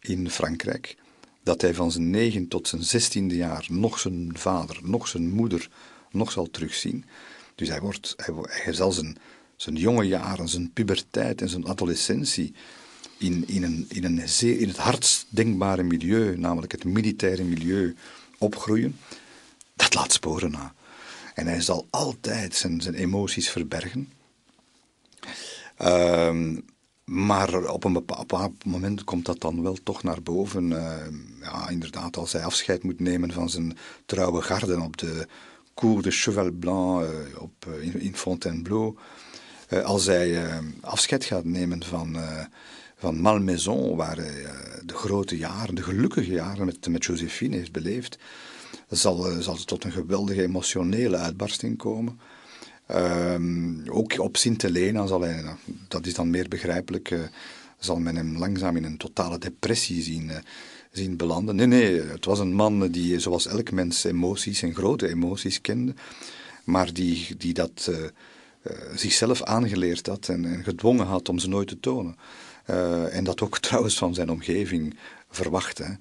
[0.00, 0.96] in Frankrijk.
[1.42, 5.68] Dat hij van zijn negen tot zijn zestiende jaar nog zijn vader, nog zijn moeder,
[6.10, 7.04] nog zal terugzien.
[7.54, 9.16] Dus hij, wordt, hij, hij zal zijn,
[9.56, 12.54] zijn jonge jaren, zijn puberteit en zijn adolescentie
[13.18, 17.94] in, in, een, in, een zeer, in het hardst denkbare milieu, namelijk het militaire milieu,
[18.38, 18.98] opgroeien,
[19.94, 20.74] laat sporen na.
[21.34, 24.12] En hij zal altijd zijn, zijn emoties verbergen.
[25.76, 26.60] Ehm,
[27.04, 30.72] maar op een bepaald moment komt dat dan wel toch naar boven.
[30.72, 33.76] Ehm, ja, inderdaad, als hij afscheid moet nemen van zijn
[34.06, 35.26] trouwe garden op de
[35.74, 37.08] Cour de Cheval Blanc uh,
[37.38, 38.96] op, uh, in, in, Fontainebleau.
[39.70, 42.16] Uh, als hij afscheid gaat nemen van,
[42.96, 44.46] van Malmaison, waar hij
[44.84, 48.18] de grote jaren, de gelukkige jaren met, met Josephine heeft beleefd,
[48.88, 52.18] zal, zal het tot een geweldige emotionele uitbarsting komen.
[52.90, 55.44] Um, ook op Sint-Helena zal hij,
[55.88, 57.20] dat is dan meer begrijpelijk, uh,
[57.78, 60.30] zal men hem langzaam in een totale depressie zien,
[60.90, 61.56] zien belanden.
[61.56, 65.94] Nee, nee, het was een man die, zoals elk mens, emoties en grote emoties kende,
[66.64, 67.90] maar die, die dat
[68.94, 72.16] zichzelf aangeleerd had en, en, gedwongen had om ze nooit te tonen.
[73.10, 74.96] en dat ook trouwens van zijn omgeving
[75.30, 75.98] verwachtte.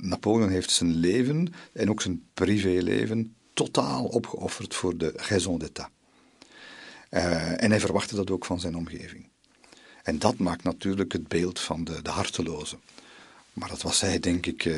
[0.00, 5.90] Napoleon heeft zijn leven en ook zijn privéleven totaal opgeofferd voor de raison d'état.
[7.10, 9.28] Uh, en hij verwachtte dat ook van zijn omgeving.
[10.02, 12.76] En dat maakt natuurlijk het beeld van de, de harteloze.
[13.52, 14.76] Maar dat was hij, denk ik, uh,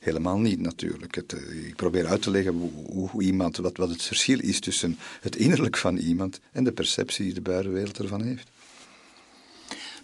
[0.00, 1.16] helemaal niet natuurlijk.
[1.16, 4.98] Uh, ik probeer uit te leggen hoe, hoe, iemand, wat, wat het verschil is tussen
[5.20, 8.50] het innerlijk van iemand en de perceptie die de buitenwereld ervan heeft.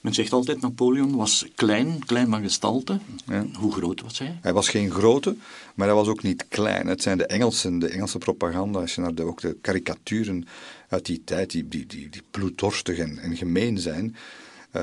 [0.01, 2.99] Men zegt altijd Napoleon was klein, klein van gestalte.
[3.26, 3.46] Ja.
[3.59, 4.38] Hoe groot was hij?
[4.40, 5.36] Hij was geen grote,
[5.74, 6.86] maar hij was ook niet klein.
[6.86, 10.46] Het zijn de Engelsen, de Engelse propaganda, als je naar de, ook de karikaturen
[10.88, 14.16] uit die tijd, die, die, die, die bloeddorstig en, en gemeen zijn,
[14.76, 14.82] uh,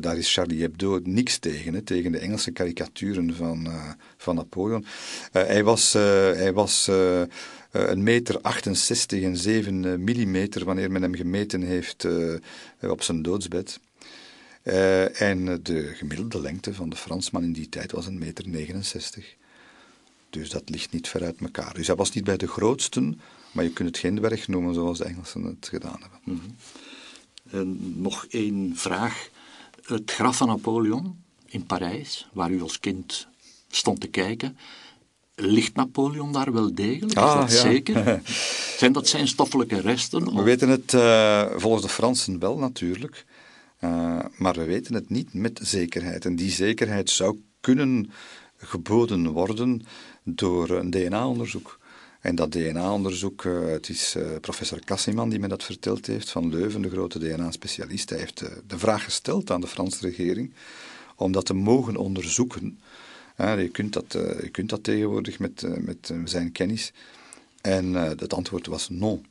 [0.00, 4.84] daar is Charlie Hebdo niks tegen, hè, tegen de Engelse karikaturen van, uh, van Napoleon.
[5.32, 6.90] Uh, hij was, hij was
[7.70, 12.06] een meter 68 en 7 millimeter wanneer men hem gemeten heeft
[12.80, 13.80] op zijn doodsbed.
[14.62, 19.34] Uh, en de gemiddelde lengte van de Fransman in die tijd was een meter 69.
[20.30, 21.74] Dus dat ligt niet ver uit elkaar.
[21.74, 23.20] Dus hij was niet bij de grootsten,
[23.52, 26.20] maar je kunt het geen dwerg noemen zoals de Engelsen het gedaan hebben.
[26.24, 26.56] Mm -hmm.
[27.50, 29.28] En nog één vraag.
[29.82, 33.26] Het graf van Napoleon in Parijs, waar u als kind
[33.70, 34.56] stond te kijken,
[35.34, 37.18] ligt Napoleon daar wel degelijk?
[37.18, 37.70] Ah, is dat ja.
[37.70, 38.20] zeker?
[38.78, 40.34] Zijn dat zijn stoffelijke resten?
[40.34, 43.24] We weten het uh, volgens de Fransen wel natuurlijk.
[43.84, 46.24] Uh, maar we weten het niet met zekerheid.
[46.24, 48.10] En die zekerheid zou kunnen
[48.56, 49.82] geboden worden
[50.22, 51.80] door een DNA-onderzoek.
[52.20, 56.48] En dat DNA-onderzoek, uh, het is uh, professor Cassiman die me dat verteld heeft, van
[56.48, 58.10] Leuven, de grote DNA-specialist.
[58.10, 60.54] Hij heeft de vraag gesteld aan de Franse regering
[61.16, 62.80] om dat te mogen onderzoeken.
[63.36, 64.12] je, kunt dat,
[64.42, 66.92] je kunt dat tegenwoordig met, met zijn kennis.
[67.60, 69.26] En het antwoord was non.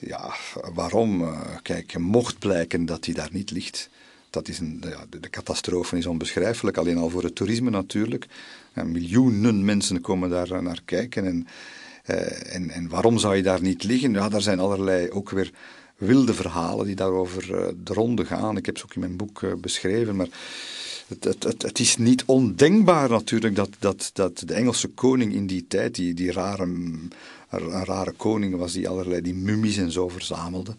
[0.00, 0.34] Ja,
[0.74, 1.22] waarom?
[1.22, 3.88] Uh, kijk, mocht blijken dat hij daar niet ligt.
[4.30, 8.26] Dat is een, ja, de, catastrofe is onbeschrijfelijk, alleen al voor het toerisme natuurlijk.
[8.72, 11.26] En miljoenen mensen komen daar eh, naar kijken.
[11.26, 11.46] En,
[12.06, 14.12] uh, en, en waarom zou je daar niet liggen?
[14.12, 15.50] Ja, daar zijn allerlei ook weer
[15.96, 17.46] wilde verhalen die daarover
[17.84, 18.56] de ronde gaan.
[18.56, 20.28] Ik heb ze ook in mijn boek beschreven, maar
[21.18, 25.66] het, het, het, is niet ondenkbaar natuurlijk dat, dat, dat de Engelse koning in die
[25.66, 26.62] tijd, die, die rare
[27.50, 30.76] een rare koning was die allerlei die mummies en zo verzamelde.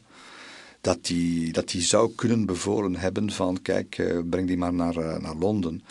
[0.81, 5.21] Dat die, dat zou kunnen bevolen hebben van, kijk, eh, breng die maar naar, eh,
[5.21, 5.83] naar Londen.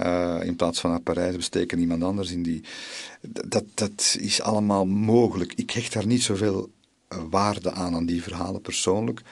[0.00, 2.62] Uh, in plaats van naar Parijs besteken iemand anders in die.
[3.20, 5.52] Dat, dat is allemaal mogelijk.
[5.54, 6.70] Ik hecht daar niet zoveel
[7.30, 9.22] waarde aan, aan die verhalen persoonlijk.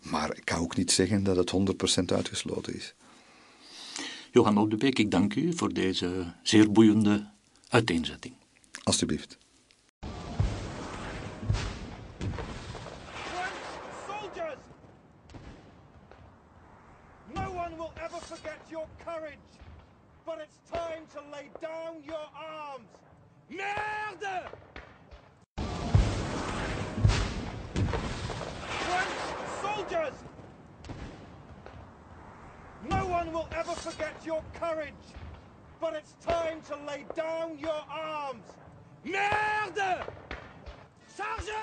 [0.00, 1.52] Maar ik kan ook niet zeggen dat het
[2.00, 2.94] 100% uitgesloten is.
[4.36, 7.30] Johan Op de Beek, ik dank u voor deze zeer boeiende
[7.68, 8.34] uiteenzetting.
[8.82, 9.38] Alsjeblieft.
[20.26, 22.88] but it's time to lay down your arms.
[23.48, 24.48] Merde!
[28.86, 29.16] French
[29.62, 30.35] soldiers!
[32.90, 34.92] No one will ever forget your courage.
[35.80, 38.44] But it's time to lay down your arms.
[39.04, 40.02] Merde!
[41.06, 41.56] Sergeant!